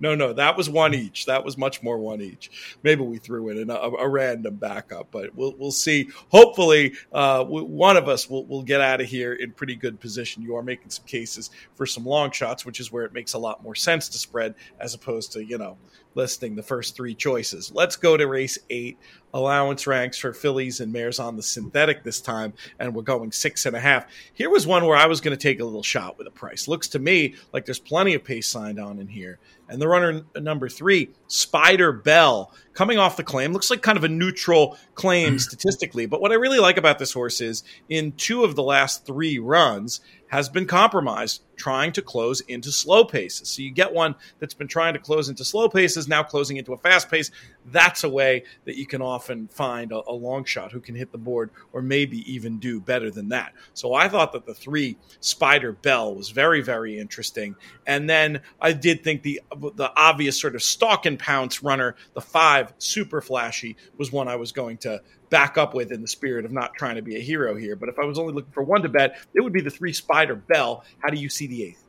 [0.00, 1.26] no, no, that was one each.
[1.26, 2.76] That was much more one each.
[2.82, 6.08] Maybe we threw in a, a random backup, but we'll we'll see.
[6.30, 10.42] Hopefully, uh, one of us will will get out of here in pretty good position.
[10.42, 13.38] You are making some cases for some long shots, which is where it makes a
[13.38, 15.76] lot more sense to spread as opposed to you know
[16.14, 17.72] listing the first three choices.
[17.74, 18.98] Let's go to race eight.
[19.32, 23.64] Allowance ranks for fillies and mares on the synthetic this time, and we're going six
[23.64, 24.06] and a half.
[24.32, 26.66] Here was one where I was going to take a little shot with a price.
[26.66, 29.38] Looks to me like there's plenty of pace signed on in here.
[29.68, 34.04] And the runner number three, Spider Bell, coming off the claim, looks like kind of
[34.04, 35.38] a neutral claim hmm.
[35.38, 36.06] statistically.
[36.06, 39.38] But what I really like about this horse is in two of the last three
[39.38, 40.00] runs,
[40.30, 43.48] has been compromised trying to close into slow paces.
[43.48, 46.72] So you get one that's been trying to close into slow paces, now closing into
[46.72, 47.32] a fast pace.
[47.70, 51.12] That's a way that you can often find a, a, long shot who can hit
[51.12, 53.52] the board or maybe even do better than that.
[53.74, 57.56] So I thought that the three Spider Bell was very, very interesting.
[57.86, 59.40] And then I did think the
[59.74, 64.36] the obvious sort of stalk and pounce runner, the five super flashy, was one I
[64.36, 65.00] was going to
[65.30, 67.76] back up with in the spirit of not trying to be a hero here.
[67.76, 69.92] But if I was only looking for one to bet, it would be the three
[69.92, 70.84] Spider Bell.
[70.98, 71.84] How do you see the eighth?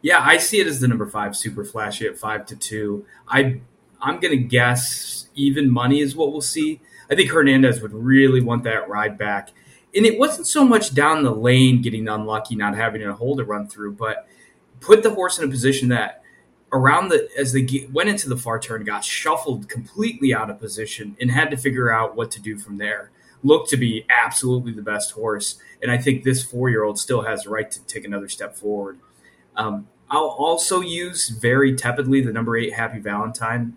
[0.00, 3.06] Yeah, I see it as the number five super flashy at five to two.
[3.28, 3.60] I
[4.02, 6.80] I'm gonna guess even money is what we'll see.
[7.10, 9.50] I think Hernandez would really want that ride back.
[9.94, 13.44] And it wasn't so much down the lane getting unlucky, not having a hole to
[13.44, 14.26] run through, but
[14.80, 16.22] put the horse in a position that
[16.72, 20.58] around the as they get, went into the far turn, got shuffled completely out of
[20.58, 23.10] position and had to figure out what to do from there.
[23.44, 27.22] Looked to be absolutely the best horse, and I think this four year old still
[27.22, 28.98] has the right to take another step forward.
[29.56, 33.76] Um, I'll also use very tepidly the number eight Happy Valentine.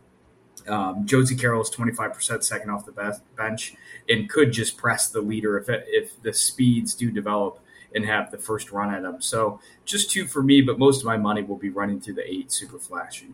[0.68, 3.76] Um, Josie Carroll is 25% second off the bench
[4.09, 7.59] and could just press the leader if, it, if the speeds do develop
[7.93, 9.22] and have the first run at them.
[9.22, 12.30] So just two for me, but most of my money will be running through the
[12.30, 13.30] eight super flashy.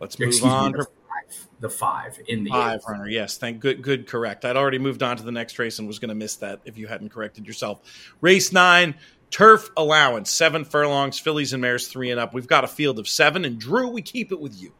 [0.00, 0.72] Let's move Excuse on.
[0.72, 2.88] Me, the, five, the five in the five eight.
[2.88, 3.08] runner.
[3.08, 4.44] Yes, thank good, good, correct.
[4.44, 6.78] I'd already moved on to the next race and was going to miss that if
[6.78, 7.80] you hadn't corrected yourself.
[8.20, 8.94] Race nine,
[9.30, 12.32] turf allowance, seven furlongs, fillies and mares three and up.
[12.34, 14.72] We've got a field of seven, and Drew, we keep it with you.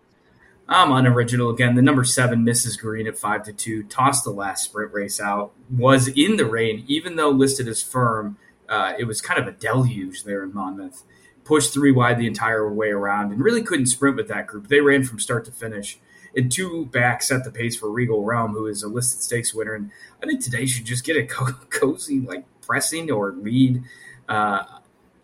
[0.68, 1.74] I'm unoriginal again.
[1.74, 2.78] The number seven, Mrs.
[2.80, 5.52] Green at five to two, tossed the last sprint race out.
[5.70, 8.38] Was in the rain, even though listed as firm.
[8.66, 11.02] Uh, it was kind of a deluge there in Monmouth.
[11.44, 14.68] Pushed three wide the entire way around, and really couldn't sprint with that group.
[14.68, 15.98] They ran from start to finish.
[16.34, 19.74] And two back set the pace for Regal Realm, who is a listed stakes winner.
[19.74, 19.90] And
[20.22, 23.82] I think today should just get a co- cozy, like pressing or lead
[24.28, 24.64] uh,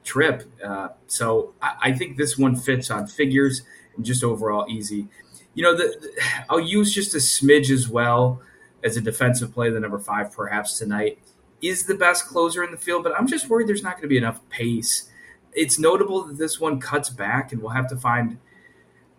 [0.05, 0.43] trip.
[0.63, 3.63] Uh, so I, I, think this one fits on figures
[3.97, 5.09] and just overall easy
[5.55, 8.41] you know, the, the, I'll use just a smidge as well
[8.85, 9.71] as a defensive play.
[9.71, 11.19] The number five, perhaps tonight,
[11.63, 14.09] is the best closer in the field, but I'm just worried there's not going to
[14.09, 15.11] be enough pace.
[15.53, 18.39] It's notable that this one cuts back, and we'll have to find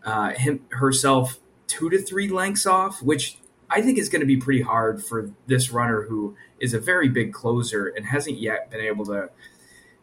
[0.04, 3.38] uh, him herself two to three lengths off, which
[3.70, 7.08] I think is going to be pretty hard for this runner who is a very
[7.08, 9.30] big closer and hasn't yet been able to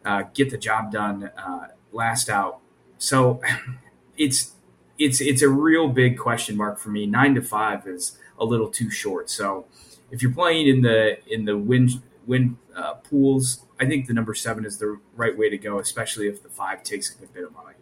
[0.05, 2.59] uh, get the job done uh, last out.
[2.97, 3.41] So
[4.17, 4.53] it's
[4.99, 7.05] it's it's a real big question mark for me.
[7.05, 9.29] Nine to five is a little too short.
[9.29, 9.65] So
[10.11, 11.89] if you're playing in the in the win
[12.27, 16.27] win uh, pools, I think the number seven is the right way to go, especially
[16.27, 17.75] if the five takes a bit of money.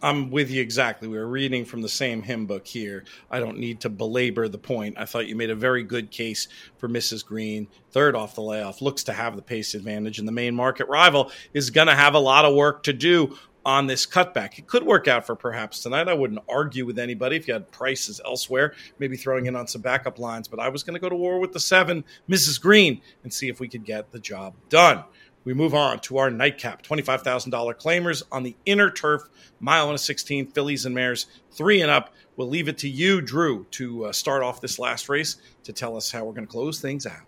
[0.00, 1.08] I'm with you exactly.
[1.08, 3.04] We were reading from the same hymn book here.
[3.32, 4.96] I don't need to belabor the point.
[4.96, 6.46] I thought you made a very good case
[6.76, 7.26] for Mrs.
[7.26, 7.66] Green.
[7.90, 11.32] Third off the layoff, looks to have the pace advantage, and the main market rival
[11.52, 13.36] is going to have a lot of work to do
[13.68, 14.58] on this cutback.
[14.58, 16.08] It could work out for perhaps tonight.
[16.08, 19.82] I wouldn't argue with anybody if you had prices elsewhere, maybe throwing in on some
[19.82, 22.58] backup lines, but I was going to go to war with the seven, Mrs.
[22.58, 25.04] Green, and see if we could get the job done.
[25.44, 29.28] We move on to our nightcap $25,000 claimers on the inner turf,
[29.60, 32.14] mile and a 16, fillies and mares, three and up.
[32.36, 35.94] We'll leave it to you, Drew, to uh, start off this last race to tell
[35.94, 37.20] us how we're going to close things out.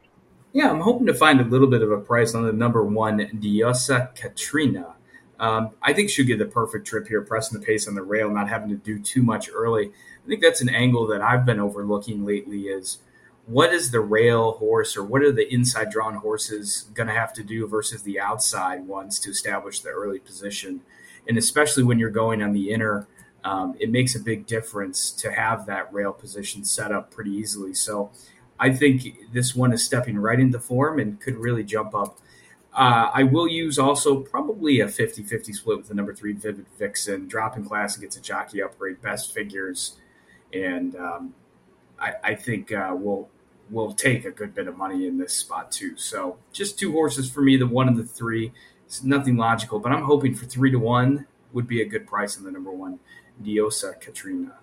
[0.55, 3.19] Yeah, I'm hoping to find a little bit of a price on the number one,
[3.19, 4.95] Diosa Katrina.
[5.41, 8.31] Um, I think she'll get the perfect trip here, pressing the pace on the rail,
[8.31, 9.89] not having to do too much early.
[9.89, 12.65] I think that's an angle that I've been overlooking lately.
[12.65, 12.99] Is
[13.47, 17.33] what is the rail horse or what are the inside drawn horses going to have
[17.33, 20.83] to do versus the outside ones to establish the early position?
[21.27, 23.09] And especially when you're going on the inner,
[23.43, 27.73] um, it makes a big difference to have that rail position set up pretty easily.
[27.73, 28.11] So
[28.59, 32.19] I think this one is stepping right into form and could really jump up
[32.73, 36.67] uh, I will use also probably a 50 50 split with the number three Vivid
[36.79, 37.27] Vixen.
[37.27, 39.97] Dropping class and gets a jockey upgrade, best figures.
[40.53, 41.35] And um,
[41.99, 43.29] I, I, think uh, we'll,
[43.71, 45.97] we'll take a good bit of money in this spot too.
[45.97, 48.53] So just two horses for me, the one and the three.
[48.87, 52.37] It's nothing logical, but I'm hoping for three to one would be a good price
[52.37, 52.99] on the number one,
[53.43, 54.55] Diosa Katrina.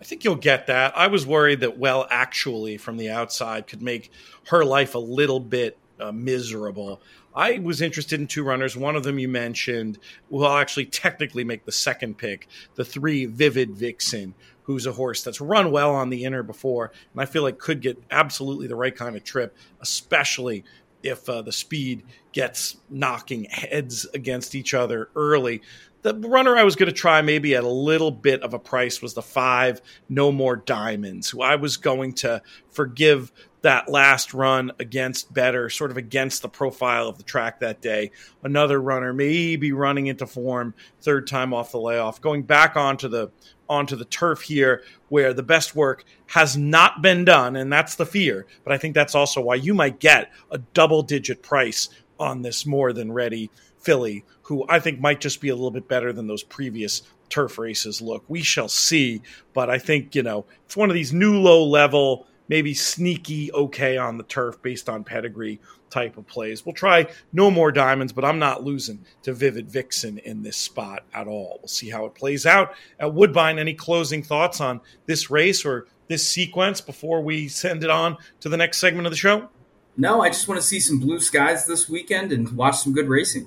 [0.00, 0.96] I think you'll get that.
[0.96, 4.10] I was worried that well, actually, from the outside, could make
[4.48, 7.00] her life a little bit uh, miserable.
[7.34, 8.76] I was interested in two runners.
[8.76, 9.98] One of them you mentioned
[10.30, 15.40] will actually technically make the second pick, the three Vivid Vixen, who's a horse that's
[15.40, 18.94] run well on the inner before, and I feel like could get absolutely the right
[18.94, 20.64] kind of trip, especially
[21.02, 25.60] if uh, the speed gets knocking heads against each other early.
[26.02, 29.02] The runner I was going to try maybe at a little bit of a price
[29.02, 33.32] was the five No More Diamonds, who I was going to forgive
[33.64, 38.10] that last run against better, sort of against the profile of the track that day.
[38.42, 43.30] Another runner maybe running into form, third time off the layoff, going back onto the
[43.66, 48.04] onto the turf here where the best work has not been done, and that's the
[48.04, 48.46] fear.
[48.64, 51.88] But I think that's also why you might get a double digit price
[52.20, 55.88] on this more than ready filly, who I think might just be a little bit
[55.88, 57.00] better than those previous
[57.30, 58.24] turf races look.
[58.28, 59.22] We shall see.
[59.54, 63.96] But I think, you know, it's one of these new low level maybe sneaky okay
[63.96, 66.66] on the turf based on pedigree type of plays.
[66.66, 71.04] We'll try no more diamonds, but I'm not losing to Vivid Vixen in this spot
[71.14, 71.58] at all.
[71.60, 73.58] We'll see how it plays out at Woodbine.
[73.58, 78.48] Any closing thoughts on this race or this sequence before we send it on to
[78.48, 79.48] the next segment of the show?
[79.96, 83.08] No, I just want to see some blue skies this weekend and watch some good
[83.08, 83.46] racing.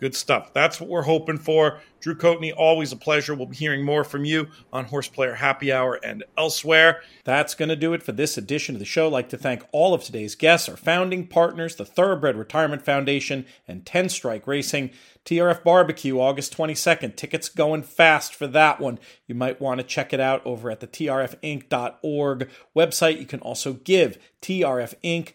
[0.00, 0.52] Good stuff.
[0.52, 1.80] That's what we're hoping for.
[2.00, 3.34] Drew Coatney, always a pleasure.
[3.34, 7.00] We'll be hearing more from you on Horseplayer Happy Hour and elsewhere.
[7.24, 9.06] That's going to do it for this edition of the show.
[9.06, 13.46] I'd like to thank all of today's guests, our founding partners, the Thoroughbred Retirement Foundation
[13.66, 14.90] and 10 Strike Racing.
[15.24, 17.16] TRF Barbecue, August 22nd.
[17.16, 18.98] Tickets going fast for that one.
[19.26, 23.18] You might want to check it out over at the trfinc.org website.
[23.18, 25.32] You can also give TRF Inc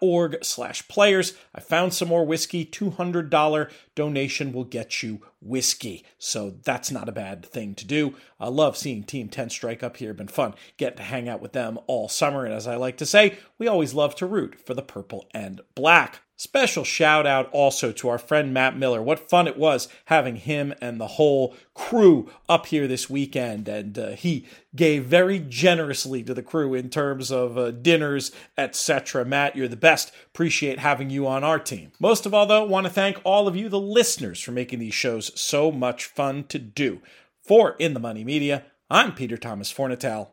[0.00, 1.34] org slash players.
[1.54, 2.64] I found some more whiskey.
[2.64, 6.04] $200 donation will get you whiskey.
[6.18, 8.14] So that's not a bad thing to do.
[8.40, 10.14] I love seeing Team 10 strike up here.
[10.14, 12.44] Been fun getting to hang out with them all summer.
[12.44, 15.60] And as I like to say, we always love to root for the purple and
[15.74, 16.20] black.
[16.40, 19.02] Special shout out also to our friend Matt Miller.
[19.02, 23.66] What fun it was having him and the whole crew up here this weekend.
[23.66, 29.24] And uh, he gave very generously to the crew in terms of uh, dinners, etc.
[29.24, 30.12] Matt, you're the best.
[30.28, 31.90] Appreciate having you on our team.
[31.98, 34.94] Most of all, though, want to thank all of you, the listeners, for making these
[34.94, 37.02] shows so much fun to do.
[37.42, 40.28] For In the Money Media, I'm Peter Thomas Fornatale.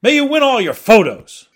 [0.00, 1.48] May you win all your photos.